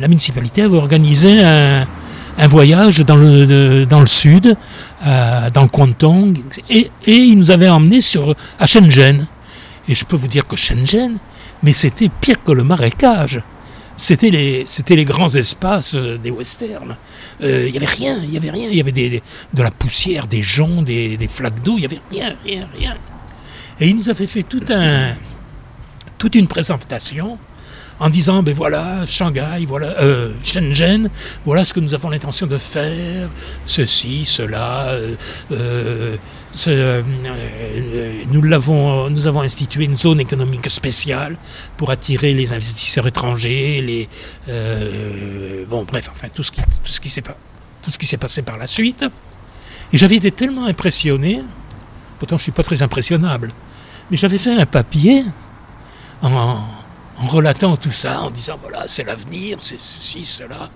[0.00, 1.86] la municipalité avait organisé un,
[2.48, 4.56] voyage dans le, dans le sud,
[5.04, 6.38] dans le Guangdong,
[6.70, 9.26] et, et ils nous avaient emmenés sur, à Shenzhen.
[9.88, 11.18] Et je peux vous dire que Shenzhen,
[11.62, 13.42] mais c'était pire que le marécage.
[13.96, 16.96] C'était les, les grands espaces euh, des westerns.
[17.42, 18.68] Euh, il n'y avait rien, il y avait rien.
[18.68, 21.74] Il y avait de la poussière, des joncs, des, des flaques d'eau.
[21.76, 22.96] Il n'y avait rien, rien, rien.
[23.78, 25.14] Et il nous avait fait tout un,
[26.18, 27.38] toute une présentation
[28.04, 31.08] en disant ben voilà Shanghai, voilà euh, Shenzhen,
[31.46, 33.30] voilà ce que nous avons l'intention de faire,
[33.64, 34.88] ceci, cela.
[34.88, 35.16] Euh,
[36.68, 37.02] euh,
[38.30, 41.38] nous l'avons, nous avons institué une zone économique spéciale
[41.78, 44.08] pour attirer les investisseurs étrangers, les
[45.70, 48.42] bon bref enfin tout ce qui tout ce qui s'est tout ce qui s'est passé
[48.42, 49.06] par la suite.
[49.94, 51.40] Et j'avais été tellement impressionné,
[52.18, 53.50] pourtant je suis pas très impressionnable,
[54.10, 55.24] mais j'avais fait un papier
[56.20, 56.83] en
[57.18, 60.70] en relatant tout ça, en disant voilà, c'est l'avenir, c'est ceci, cela.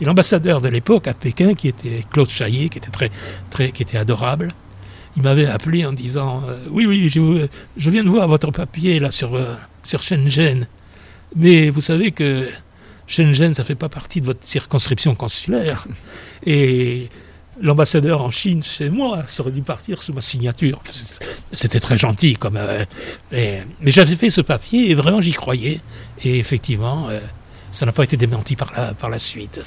[0.00, 3.10] Et l'ambassadeur de l'époque à Pékin, qui était Claude Chaillet, qui était très,
[3.50, 4.48] très, adorable,
[5.16, 9.10] il m'avait appelé en disant euh, oui, oui, je, viens de voir votre papier là
[9.10, 10.66] sur, euh, sur Shenzhen,
[11.36, 12.48] mais vous savez que
[13.06, 15.86] Shenzhen, ça fait pas partie de votre circonscription consulaire.
[16.46, 17.10] Et
[17.60, 20.82] l'ambassadeur en Chine, c'est moi, ça aurait dû partir sous ma signature.
[21.52, 22.84] C'était très gentil, comme, euh,
[23.30, 25.80] mais, j'avais fait ce papier et vraiment j'y croyais.
[26.24, 27.20] Et effectivement, euh,
[27.70, 29.60] ça n'a pas été démenti par la, par la suite.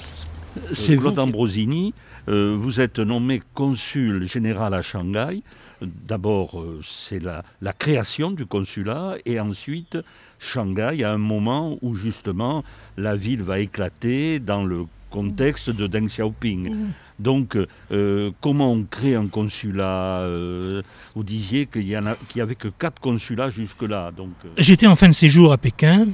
[0.74, 1.94] C'est Claude Ambrosini,
[2.30, 5.44] euh, vous êtes nommé consul général à Shanghai.
[5.82, 9.98] D'abord, c'est la, la, création du consulat et ensuite,
[10.40, 12.64] Shanghai, à un moment où justement
[12.98, 16.92] la ville va éclater dans le contexte de Deng Xiaoping.
[17.20, 17.58] Donc,
[17.92, 20.82] euh, comment on crée un consulat euh,
[21.16, 21.96] Vous disiez qu'il n'y
[22.42, 24.12] avait que quatre consulats jusque-là.
[24.20, 24.24] Euh.
[24.58, 26.08] J'étais en fin de séjour à Pékin.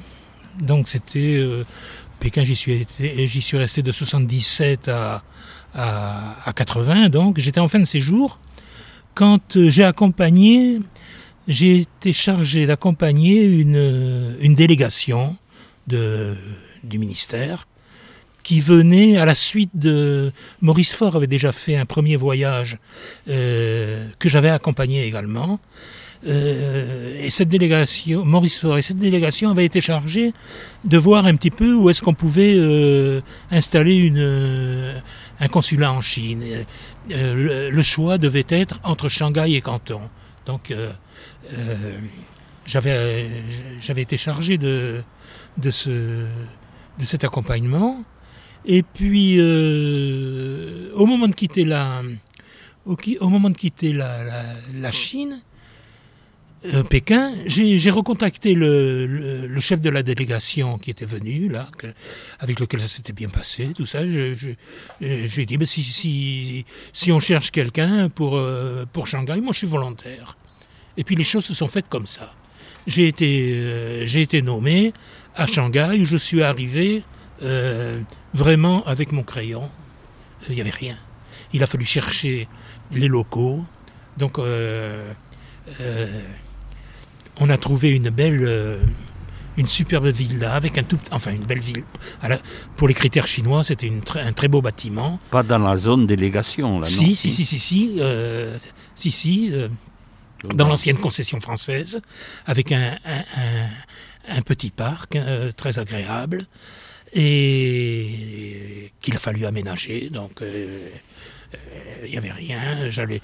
[0.59, 1.43] Donc, c'était.
[2.19, 2.85] Pékin, j'y suis,
[3.27, 5.23] suis resté de 77 à,
[5.73, 7.09] à, 80.
[7.09, 8.39] Donc, j'étais en fin de séjour.
[9.15, 10.79] Quand j'ai accompagné.
[11.47, 15.35] J'ai été chargé d'accompagner une, délégation
[15.87, 17.65] du ministère
[18.43, 20.31] qui venait à la suite de...
[20.61, 22.77] Maurice Faure avait déjà fait un premier voyage
[23.29, 25.59] euh, que j'avais accompagné également.
[26.27, 30.33] Euh, et cette délégation, Maurice Faure et cette délégation avait été chargée
[30.85, 35.01] de voir un petit peu où est-ce qu'on pouvait euh, installer une,
[35.39, 36.43] un consulat en Chine.
[37.09, 40.01] Le, choix devait être entre Shanghai et Canton.
[40.45, 40.73] Donc
[42.65, 43.29] j'avais,
[43.97, 45.01] été chargé de,
[45.57, 48.03] de, ce, de cet accompagnement.
[48.65, 52.01] Et puis, euh, au moment de quitter la,
[52.85, 55.41] au, moment de quitter la, Chine,
[56.65, 61.69] euh, Pékin, j'ai recontacté le, chef de la délégation qui était venu, là,
[62.39, 64.05] avec lequel ça s'était bien passé, tout ça.
[64.05, 69.41] Je, je lui ai dit, ben, si, si, on cherche quelqu'un pour, euh, pour Shanghai,
[69.41, 70.37] moi je suis volontaire.
[70.97, 72.33] Et puis les choses se sont faites comme ça.
[72.85, 74.93] J'ai été, j'ai été nommé
[75.35, 77.03] à Shanghai, où je suis arrivé
[78.33, 79.69] vraiment avec mon crayon.
[80.49, 80.97] Il n'y avait rien.
[81.53, 82.47] Il a fallu chercher
[82.91, 83.63] les locaux.
[84.17, 85.11] Donc, euh,
[85.79, 86.21] euh,
[87.39, 88.79] on a trouvé une belle, euh,
[89.57, 91.83] une superbe villa avec un tout, enfin une belle ville.
[92.75, 95.19] pour les critères chinois, c'était un très beau bâtiment.
[95.29, 98.01] Pas dans la zone délégation, là, si, si, si, si, si,
[98.95, 99.53] si, si,
[100.55, 102.01] dans l'ancienne concession française,
[102.45, 102.97] avec un,
[104.27, 105.17] un petit parc
[105.55, 106.47] très agréable
[107.13, 110.09] et qu'il a fallu aménager.
[110.09, 110.89] Donc, euh,
[111.53, 111.57] euh,
[112.05, 112.89] il n'y avait rien.
[112.89, 113.21] J'allais,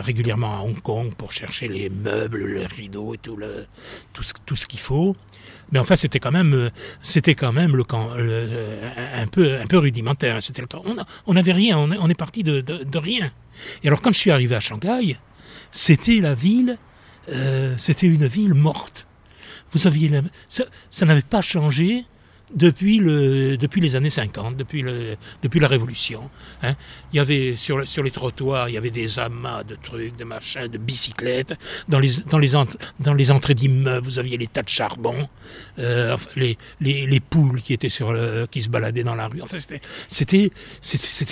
[0.00, 3.66] régulièrement à Hong Kong pour chercher les meubles, les rideaux et tout, le,
[4.12, 5.16] tout, ce, tout ce qu'il faut.
[5.72, 6.70] Mais enfin, c'était quand même,
[7.02, 10.42] c'était quand même le camp, un peu, un peu rudimentaire.
[10.42, 10.62] C'était.
[11.26, 11.78] On n'avait rien.
[11.78, 13.32] On, est parti de, rien.
[13.82, 15.16] Et alors, quand je suis arrivé à Shanghai,
[15.70, 16.78] c'était la ville,
[17.30, 19.06] euh, c'était une ville morte.
[19.72, 20.10] Vous aviez,
[20.48, 22.04] ça n'avait pas changé
[22.54, 26.30] depuis, le, depuis les années 50, depuis, la Révolution.
[26.62, 26.74] Hein.
[27.12, 30.68] Il y avait sur, les trottoirs, il y avait des amas de trucs, de machins,
[30.68, 31.54] de bicyclettes.
[31.88, 35.28] Dans les, entrées d'immeubles, vous aviez les tas de charbon,
[35.78, 39.42] euh, les, les, les, poules le, qui se baladaient dans la rue.
[40.08, 40.50] C'était,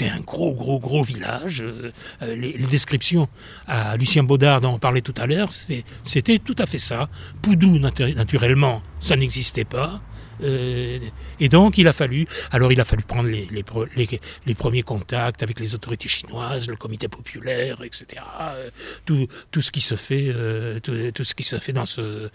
[0.08, 1.62] un gros, gros, gros village.
[1.62, 1.90] Euh,
[2.34, 3.28] les, descriptions
[3.66, 7.08] à Lucien Baudard, dont on parlait tout à l'heure, c'était tout à fait ça.
[7.42, 10.00] Poudou, naturellement, ça n'existait pas.
[10.42, 10.98] Euh,
[11.40, 15.74] et donc, il a fallu, alors il a fallu prendre les, premiers contacts avec les
[15.74, 18.22] autorités chinoises, le comité populaire, etc.
[18.40, 18.70] Euh,
[19.04, 22.30] tout, ce qui se fait, euh, tout, ce qui se fait dans ce,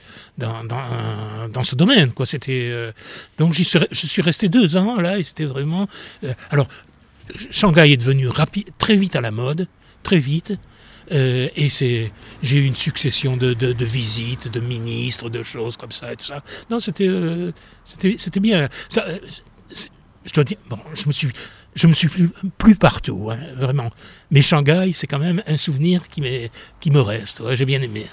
[1.76, 2.12] domaine.
[2.26, 2.94] C'était
[3.38, 5.88] donc j'y suis, je suis resté deux ans là, et c'était vraiment.
[6.50, 6.68] alors,
[7.52, 8.28] Shanghai est devenu
[8.78, 9.68] très vite à la mode,
[10.04, 10.54] très vite.
[11.12, 15.92] Euh, et c'est, j'ai eu une succession de, de, visites, de ministres, de choses comme
[15.92, 16.42] ça et tout ça.
[16.70, 17.52] Non, c'était, euh,
[17.86, 18.68] c'était, c'était bien.
[18.98, 19.18] Euh,
[19.70, 21.30] je dois dire, bon, je me suis,
[21.76, 22.10] je me suis
[22.58, 23.90] plus, partout, hein, vraiment.
[24.32, 26.22] Mais Shanghai, c'est quand même un souvenir qui,
[26.80, 27.42] qui me reste.
[27.54, 28.06] J'ai bien aimé.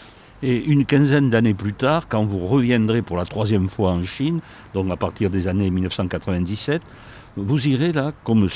[0.43, 4.41] Et une quinzaine d'années plus tard, quand vous reviendrez pour la troisième fois en Chine,
[4.75, 6.83] donc à partir des années 1997,
[7.37, 8.49] vous irez là comme,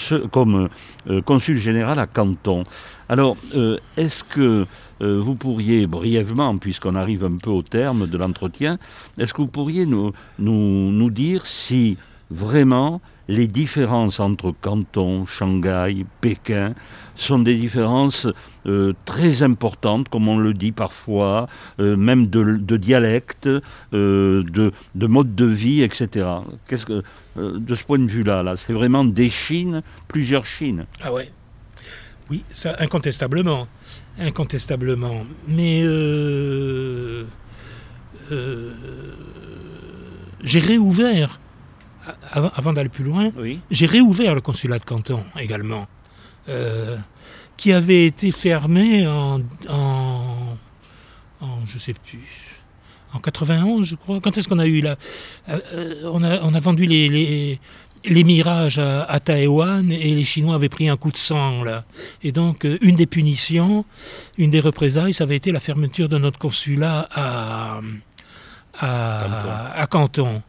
[1.09, 2.65] euh, consul général à Canton.
[3.09, 4.67] Alors, euh, est-ce que
[5.01, 8.79] euh, vous pourriez brièvement, puisqu'on arrive un peu au terme de l'entretien,
[9.19, 11.97] est-ce que vous pourriez nous dire si
[12.31, 16.75] vraiment les différences entre Canton, Shanghai, Pékin
[17.15, 18.27] sont des différences
[18.67, 21.49] euh, très importantes, comme on le dit parfois,
[21.79, 26.27] euh, même de, dialecte, euh, de, de, mode de vie, etc.
[27.37, 30.87] De ce point de vue-là, là, c'est vraiment des Chines, plusieurs Chines.
[31.03, 31.31] Ah ouais.
[32.31, 33.69] Oui, ça incontestablement,
[34.19, 35.25] incontestablement.
[35.47, 35.83] Mais
[40.45, 41.41] j'ai réouvert
[42.33, 43.31] avant, d'aller plus loin,
[43.71, 45.87] j'ai réouvert le consulat de Canton également,
[46.49, 46.97] euh,
[47.57, 50.57] qui avait été fermé en, en,
[51.67, 52.63] je sais plus,
[53.13, 54.21] en 91, je crois.
[54.21, 54.97] Quand est-ce qu'on a eu là
[55.49, 57.61] euh, euh, on, a, on a vendu les, les,
[58.05, 61.85] les mirages à, à, Taïwan et les Chinois avaient pris un coup de sang là.
[62.23, 63.85] Et donc une des punitions,
[64.37, 67.81] une des représailles, ça avait été la fermeture de notre consulat à,
[68.79, 70.43] à, à Canton.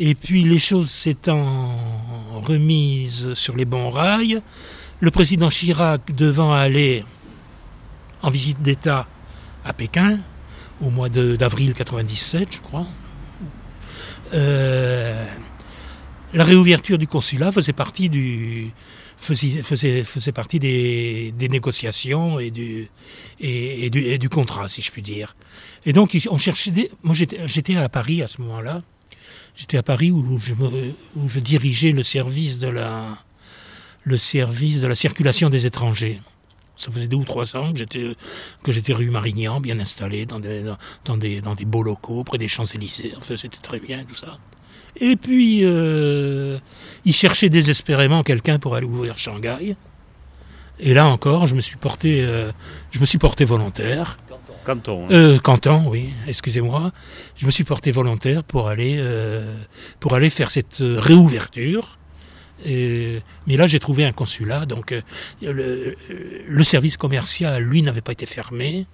[0.00, 1.76] Et puis les choses s'étant
[2.32, 4.40] remises sur les bons rails,
[5.00, 7.04] le président Chirac devant aller
[8.22, 9.08] en visite d'État
[9.64, 10.20] à Pékin
[10.80, 12.86] au mois d'avril 97, je crois,
[14.34, 15.26] euh,
[16.32, 18.72] la réouverture du consulat faisait partie des,
[21.50, 22.88] négociations et du,
[23.40, 25.34] et, et, du, et, du, contrat, si je puis dire.
[25.84, 28.82] Et donc on cherchait des, moi j'étais à Paris à ce moment-là
[29.58, 33.18] J'étais à Paris où je, dirigeais le service de la,
[34.94, 36.22] circulation des étrangers.
[36.76, 37.78] Ça faisait deux ou trois ans que
[38.72, 43.14] j'étais, rue Marignan, bien installé dans des, beaux locaux, près des Champs-Élysées.
[43.18, 44.38] Enfin, c'était très bien tout ça.
[45.00, 46.58] Et puis, euh,
[47.04, 49.74] il cherchait désespérément quelqu'un pour aller ouvrir Shanghai.
[50.78, 52.52] Et là encore, je me suis porté, euh,
[52.92, 54.18] je me suis porté volontaire.
[54.68, 55.04] Canton.
[55.04, 55.12] Hein.
[55.12, 56.92] Euh, Canton, oui, excusez-moi.
[57.36, 59.54] Je me suis porté volontaire pour aller, euh,
[60.28, 61.96] faire cette euh, réouverture.
[62.66, 63.22] Mais
[63.56, 64.92] là, j'ai trouvé un consulat, donc
[65.40, 68.86] le, service commercial, lui, n'avait pas été fermé.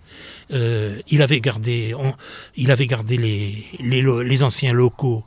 [0.50, 1.94] Il avait gardé,
[2.68, 5.24] avait les, anciens locaux,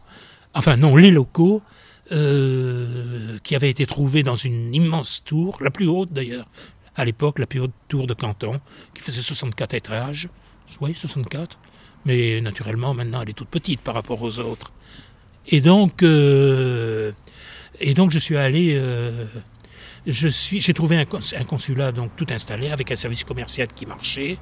[0.54, 1.64] enfin non, les locaux
[2.12, 6.46] qui avaient été trouvés dans une immense tour, la plus haute d'ailleurs,
[6.98, 8.60] à l'époque la plus haute tour de Canton,
[8.94, 10.28] qui faisait 64 étages.
[10.82, 11.58] Oui, 64.
[12.06, 14.74] Mais naturellement, maintenant, elle est toute petite par rapport aux autres.
[15.48, 17.12] Et donc, euh,
[17.80, 19.26] et donc je suis allé euh,
[20.08, 24.38] j'ai trouvé un, consulat donc tout installé avec un service commercial qui marchait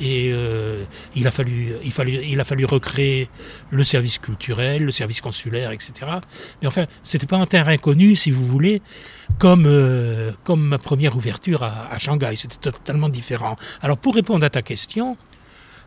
[0.00, 0.84] et euh,
[1.14, 3.28] il a fallu, il il a fallu recréer
[3.70, 5.92] le service culturel, le service consulaire, etc.
[6.60, 8.82] Mais enfin, c'était pas un terrain connu, si vous voulez,
[9.38, 12.34] comme euh, comme ma première ouverture à, Shanghai.
[12.36, 13.56] C'était totalement différent.
[13.82, 15.16] Alors pour répondre à ta question,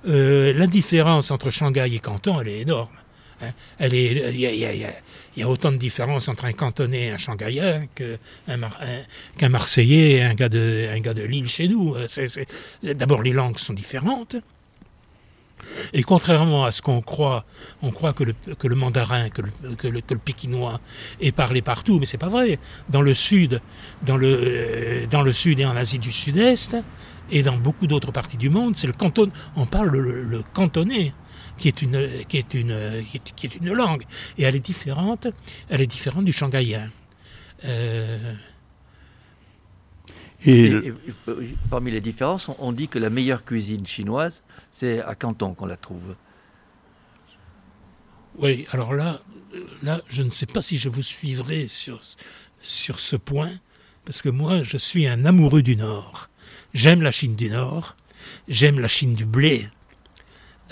[0.08, 2.96] euh, la différence entre Shanghai et Canton, elle est énorme.
[3.42, 3.52] Hein?
[3.80, 9.50] Elle est, il y, a, autant de différences entre un cantonais et un shanghaïen qu'un
[9.50, 11.96] Marseillais et un gars de, un gars de Lille chez nous.
[12.84, 14.38] D'abord, les langues sont différentes.
[15.94, 17.46] Et contrairement à ce qu'on croit,
[17.82, 20.80] on croit que le, mandarin, que le, que, pékinois
[21.20, 22.60] est parlé partout, mais c'est pas vrai.
[22.90, 23.62] Dans le sud,
[24.06, 26.78] dans le, dans le sud et en Asie du Sud-Est,
[27.30, 31.14] et dans beaucoup d'autres parties du monde, c'est le canton, on parle le, le cantonais
[31.58, 33.04] qui est une, qui est une,
[33.36, 34.04] qui est, une langue.
[34.38, 35.28] Et elle est différente,
[35.70, 36.92] elle est différente du shanghaïen.
[37.66, 38.34] Euh,
[40.46, 40.94] et,
[41.70, 45.78] parmi les différences, on, dit que la meilleure cuisine chinoise, c'est à Canton qu'on la
[45.78, 46.16] trouve.
[48.38, 49.22] Oui, alors là,
[49.82, 52.00] là, je ne sais pas si je vous suivrai sur,
[52.60, 53.60] sur ce point,
[54.06, 56.30] parce que moi, je suis un amoureux du Nord.
[56.74, 57.96] J'aime la Chine du Nord,
[58.48, 59.68] j'aime la Chine du blé,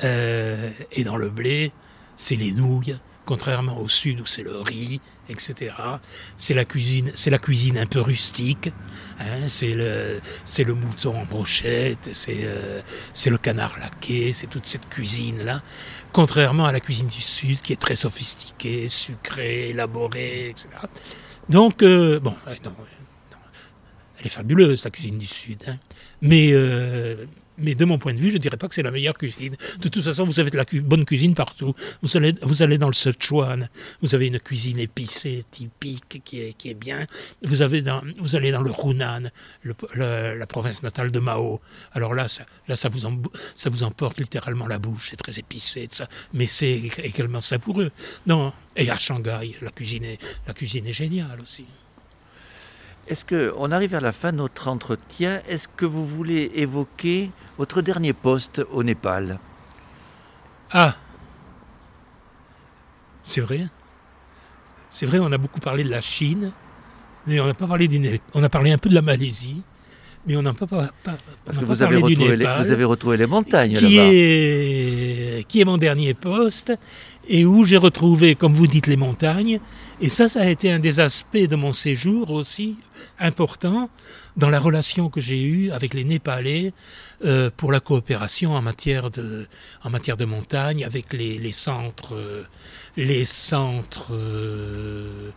[0.03, 1.71] euh, et dans le blé,
[2.15, 5.73] c'est les nouilles, contrairement au sud où c'est le riz, etc.
[6.37, 8.71] C'est la cuisine, c'est la cuisine un peu rustique.
[9.19, 12.81] Hein, c'est le, c'est le mouton en brochette, c'est, euh,
[13.13, 15.61] c'est le canard laqué, c'est toute cette cuisine là.
[16.11, 20.69] Contrairement à la cuisine du sud qui est très sophistiquée, sucrée, élaborée, etc.
[21.49, 22.73] Donc euh, bon, non,
[24.19, 25.77] elle est fabuleuse la cuisine du sud, hein.
[26.21, 26.53] mais
[27.58, 29.56] mais de mon point de vue, je ne dirais pas que c'est la meilleure cuisine.
[29.80, 31.74] De toute façon, vous avez de la bonne cuisine partout.
[32.01, 33.70] Vous allez, vous allez dans le Sichuan,
[34.01, 37.06] vous avez une cuisine épicée, typique, qui est, qui est bien.
[37.43, 37.84] Vous, avez
[38.20, 39.32] vous allez dans le Hunan,
[39.95, 41.62] la province natale de Mao.
[41.93, 42.99] Alors là, ça, là ça, vous,
[43.56, 45.08] ça vous emporte littéralement la bouche.
[45.10, 46.08] C'est très épicé, ça.
[46.34, 47.91] mais c'est également savoureux.
[48.28, 48.53] Non.
[48.76, 51.66] Et à Shanghai, la cuisine est, la cuisine est géniale aussi.
[53.08, 55.41] Est-ce qu'on arrive à la fin de notre entretien?
[55.47, 59.39] Est-ce que vous voulez évoquer votre dernier poste au Népal?
[60.72, 60.95] Ah!
[63.24, 63.62] C'est vrai.
[64.89, 66.51] C'est vrai, on a beaucoup parlé de la Chine,
[67.28, 68.20] mais on n'a pas parlé du Népal.
[68.34, 69.62] On a parlé un peu de la Malaisie,
[70.26, 70.89] mais on n'a pas, pas,
[71.45, 75.66] Parce que vous, avez retrouvé les, vous avez retrouvé les montagnes qui est, qui est
[75.66, 76.74] mon dernier poste
[77.28, 79.59] et où j'ai retrouvé, comme vous dites, les montagnes.
[80.01, 82.76] Et ça, ça a été un des aspects de mon séjour aussi
[83.19, 83.89] important
[84.38, 86.73] dans la relation que j'ai eue avec les Népalais
[87.23, 89.47] euh, pour la coopération en matière de,
[89.84, 92.43] en matière de montagne avec les, centres, euh,
[92.97, 95.32] les centres euh,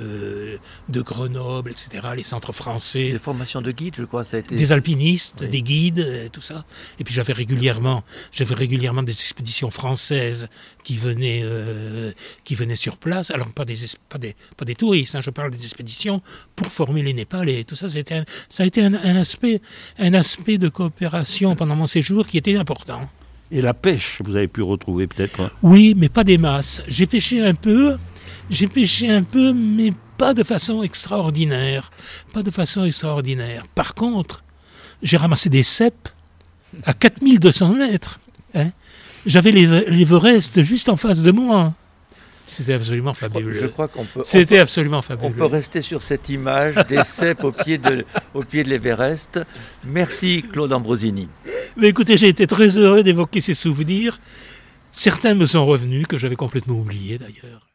[0.00, 0.56] euh,
[0.88, 3.12] de Grenoble, etc., les centres français.
[3.12, 4.54] Des formations de guides, je crois, ça a été...
[4.54, 6.64] Des alpinistes, des guides, euh, tout ça.
[6.98, 10.48] Et puis j'avais régulièrement, j'avais régulièrement des expéditions françaises
[10.84, 12.12] qui venaient, euh,
[12.44, 13.30] qui venaient sur place.
[13.30, 13.76] Alors pas des,
[14.08, 16.22] pas des, pas des touristes, hein, je parle des expéditions
[16.56, 17.64] pour former les Népalais.
[17.64, 19.60] Tout ça, c'était ça a été un, aspect,
[19.98, 23.08] un aspect de coopération pendant mon séjour qui était important.
[23.50, 26.82] Et la pêche, vous avez pu retrouver peut-être Oui, mais pas des masses.
[26.88, 27.96] J'ai pêché un peu,
[28.52, 31.90] j'ai pêché un peu, mais pas de façon extraordinaire.
[32.32, 33.64] Pas de façon extraordinaire.
[33.74, 34.44] Par contre,
[35.02, 36.08] j'ai ramassé des cèpes
[36.84, 38.20] à 4200 mètres.
[38.54, 38.70] Hein.
[39.24, 41.74] J'avais l'Everest juste en face de moi.
[42.46, 43.52] C'était absolument fabuleux.
[43.52, 44.20] Je crois, qu'on peut.
[44.24, 45.30] C'était absolument fabuleux.
[45.30, 49.40] On peut rester sur cette image des cèpes au pied de, au pied de l'Everest.
[49.84, 51.28] Merci Claude Ambrosini.
[51.76, 54.20] Mais écoutez, j'ai été très heureux d'évoquer ces souvenirs.
[54.90, 57.66] Certains me sont revenus que j'avais complètement oubliés d'ailleurs.